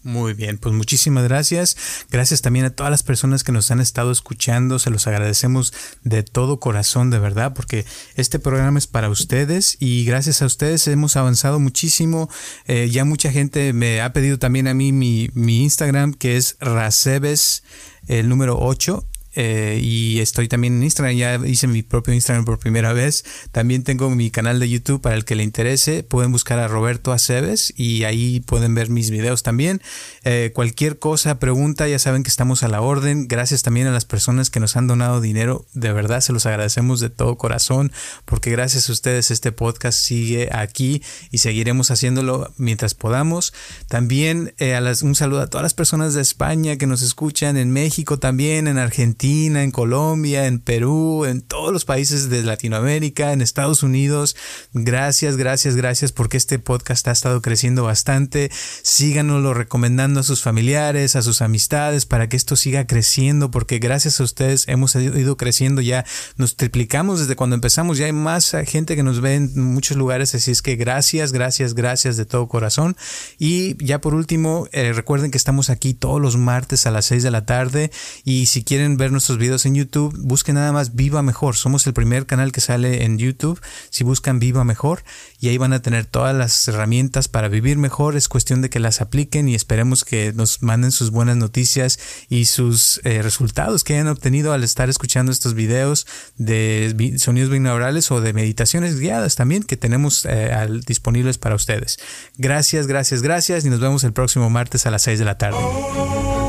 Muy 0.04 0.34
bien, 0.34 0.58
pues 0.58 0.74
muchísimas 0.74 1.26
gracias. 1.26 1.76
Gracias 2.10 2.42
también 2.42 2.66
a 2.66 2.70
todas 2.70 2.90
las 2.90 3.04
personas 3.04 3.44
que 3.44 3.52
nos 3.52 3.70
han 3.70 3.82
estado 3.82 4.12
escuchando. 4.12 4.80
Se 4.80 4.90
los 4.90 5.08
agradecemos 5.08 5.74
de 6.04 6.24
todo 6.24 6.60
corazón, 6.60 7.10
de 7.10 7.20
verdad, 7.20 7.54
porque 7.54 7.86
este 8.16 8.40
programa 8.40 8.80
es 8.80 8.88
para 8.88 9.10
ustedes 9.10 9.76
y 9.80 10.06
gracias 10.06 10.42
a 10.42 10.46
ustedes 10.46 10.88
hemos 10.88 11.18
avanzado 11.18 11.60
muchísimo. 11.60 12.30
Eh, 12.66 12.90
ya 12.90 13.04
mucha 13.04 13.32
gente 13.32 13.74
me 13.74 14.00
ha 14.00 14.14
pedido 14.14 14.40
también 14.40 14.70
a 14.70 14.74
mí 14.74 14.94
mi, 14.94 15.30
mi 15.34 15.64
Instagram, 15.64 16.14
que 16.14 16.38
es 16.38 16.56
Racebes, 16.62 17.64
el 18.08 18.30
número 18.30 18.58
8 18.58 19.06
eh, 19.42 19.80
y 19.82 20.20
estoy 20.20 20.50
también 20.50 20.76
en 20.76 20.84
Instagram, 20.84 21.16
ya 21.16 21.40
hice 21.48 21.66
mi 21.66 21.82
propio 21.82 22.14
Instagram 22.14 22.44
por 22.44 22.60
primera 22.60 22.92
vez. 22.92 23.24
También 23.54 23.86
tengo 23.86 24.10
mi 24.10 24.32
canal 24.32 24.60
de 24.60 24.70
YouTube 24.70 25.00
para 25.00 25.16
el 25.16 25.24
que 25.24 25.36
le 25.36 25.44
interese. 25.44 26.04
Pueden 26.04 26.34
buscar 26.34 26.60
a 26.60 26.68
Roberto 26.68 27.14
Aceves 27.14 27.72
y 27.78 28.04
ahí 28.04 28.42
pueden 28.42 28.76
ver 28.76 28.90
mis 28.90 29.12
videos 29.12 29.42
también. 29.42 29.82
Eh, 30.26 30.52
cualquier 30.54 31.00
cosa, 31.00 31.40
pregunta, 31.40 31.88
ya 31.88 32.00
saben 32.00 32.24
que 32.24 32.30
estamos 32.30 32.64
a 32.64 32.68
la 32.68 32.82
orden. 32.82 33.30
Gracias 33.30 33.64
también 33.64 33.88
a 33.88 33.92
las 33.92 34.04
personas 34.04 34.50
que 34.50 34.60
nos 34.60 34.76
han 34.76 34.88
donado 34.88 35.22
dinero. 35.22 35.66
De 35.74 35.94
verdad 35.94 36.20
se 36.20 36.34
los 36.34 36.46
agradecemos 36.46 37.00
de 37.00 37.10
todo 37.10 37.38
corazón 37.38 37.94
porque 38.26 38.52
gracias 38.52 38.90
a 38.90 38.92
ustedes 38.92 39.32
este 39.32 39.54
podcast 39.54 39.98
sigue 39.98 40.50
aquí 40.52 41.02
y 41.32 41.38
seguiremos 41.38 41.92
haciéndolo 41.92 42.52
mientras 42.58 42.94
podamos. 42.94 43.54
También 43.88 44.54
eh, 44.58 44.78
un 45.02 45.16
saludo 45.16 45.40
a 45.40 45.48
todas 45.48 45.64
las 45.64 45.74
personas 45.74 46.14
de 46.14 46.22
España 46.22 46.76
que 46.76 46.88
nos 46.88 47.02
escuchan, 47.02 47.56
en 47.56 47.72
México 47.72 48.20
también, 48.20 48.68
en 48.68 48.78
Argentina 48.78 49.29
en 49.30 49.70
Colombia, 49.72 50.48
en 50.48 50.60
Perú, 50.60 51.26
en 51.26 51.42
todos 51.42 51.72
los 51.72 51.86
países 51.86 52.30
de 52.30 52.42
Latinoamérica, 52.42 53.32
en 53.32 53.42
Estados 53.42 53.84
Unidos. 53.84 54.36
Gracias, 54.74 55.38
gracias, 55.38 55.76
gracias 55.76 56.12
porque 56.12 56.38
este 56.38 56.58
podcast 56.58 57.08
ha 57.08 57.12
estado 57.12 57.40
creciendo 57.42 57.84
bastante. 57.84 58.50
Síganoslo 58.82 59.54
recomendando 59.54 60.22
a 60.22 60.24
sus 60.24 60.42
familiares, 60.42 61.16
a 61.16 61.22
sus 61.22 61.44
amistades 61.44 62.08
para 62.08 62.28
que 62.28 62.38
esto 62.38 62.56
siga 62.56 62.88
creciendo 62.88 63.52
porque 63.52 63.78
gracias 63.78 64.20
a 64.20 64.24
ustedes 64.24 64.68
hemos 64.68 64.96
ido 64.96 65.38
creciendo 65.38 65.82
ya. 65.82 66.06
Nos 66.38 66.56
triplicamos 66.56 67.20
desde 67.20 67.36
cuando 67.36 67.56
empezamos. 67.56 68.00
Ya 68.00 68.08
hay 68.08 68.14
más 68.14 68.56
gente 68.66 68.96
que 68.96 69.04
nos 69.04 69.22
ve 69.22 69.36
en 69.36 69.62
muchos 69.62 69.96
lugares. 69.96 70.34
Así 70.34 70.50
es 70.50 70.64
que 70.64 70.76
gracias, 70.76 71.34
gracias, 71.34 71.76
gracias 71.76 72.18
de 72.18 72.26
todo 72.26 72.48
corazón. 72.48 72.98
Y 73.38 73.78
ya 73.84 74.02
por 74.02 74.16
último, 74.16 74.68
eh, 74.72 74.92
recuerden 74.92 75.30
que 75.30 75.38
estamos 75.38 75.70
aquí 75.70 75.94
todos 75.94 76.20
los 76.20 76.36
martes 76.36 76.88
a 76.88 76.92
las 76.92 77.06
6 77.06 77.22
de 77.22 77.32
la 77.32 77.46
tarde 77.46 77.92
y 78.24 78.48
si 78.48 78.64
quieren 78.64 78.98
ver 78.98 79.09
nuestros 79.12 79.38
videos 79.38 79.66
en 79.66 79.76
YouTube, 79.76 80.16
busquen 80.20 80.56
nada 80.56 80.72
más 80.72 80.96
Viva 80.96 81.22
Mejor. 81.22 81.56
Somos 81.56 81.86
el 81.88 81.94
primer 81.94 82.26
canal 82.26 82.52
que 82.52 82.62
sale 82.62 83.04
en 83.04 83.18
YouTube. 83.18 83.60
Si 83.90 84.04
buscan 84.04 84.40
Viva 84.40 84.64
Mejor 84.64 85.04
y 85.40 85.50
ahí 85.50 85.58
van 85.58 85.74
a 85.74 85.82
tener 85.82 86.06
todas 86.06 86.36
las 86.36 86.68
herramientas 86.68 87.28
para 87.28 87.48
vivir 87.48 87.78
mejor. 87.78 88.16
Es 88.16 88.28
cuestión 88.28 88.62
de 88.62 88.70
que 88.70 88.80
las 88.80 89.02
apliquen 89.02 89.48
y 89.48 89.56
esperemos 89.56 90.04
que 90.04 90.34
nos 90.34 90.62
manden 90.62 90.92
sus 90.92 91.12
buenas 91.12 91.38
noticias 91.38 92.00
y 92.30 92.46
sus 92.46 93.02
eh, 93.04 93.22
resultados 93.22 93.84
que 93.84 93.94
hayan 93.94 94.08
obtenido 94.08 94.54
al 94.54 94.64
estar 94.64 94.90
escuchando 94.90 95.32
estos 95.32 95.54
videos 95.54 96.08
de 96.38 97.16
sonidos 97.18 97.50
binaurales 97.50 98.12
o 98.12 98.22
de 98.22 98.34
meditaciones 98.34 99.00
guiadas 99.00 99.36
también 99.36 99.64
que 99.64 99.78
tenemos 99.78 100.26
eh, 100.30 100.52
disponibles 100.86 101.38
para 101.38 101.56
ustedes. 101.56 102.00
Gracias, 102.38 102.88
gracias, 102.88 103.22
gracias 103.22 103.66
y 103.66 103.70
nos 103.70 103.80
vemos 103.80 104.04
el 104.04 104.14
próximo 104.14 104.50
martes 104.50 104.86
a 104.86 104.92
las 104.92 105.04
6 105.04 105.20
de 105.20 105.26
la 105.26 105.38
tarde. 105.38 106.49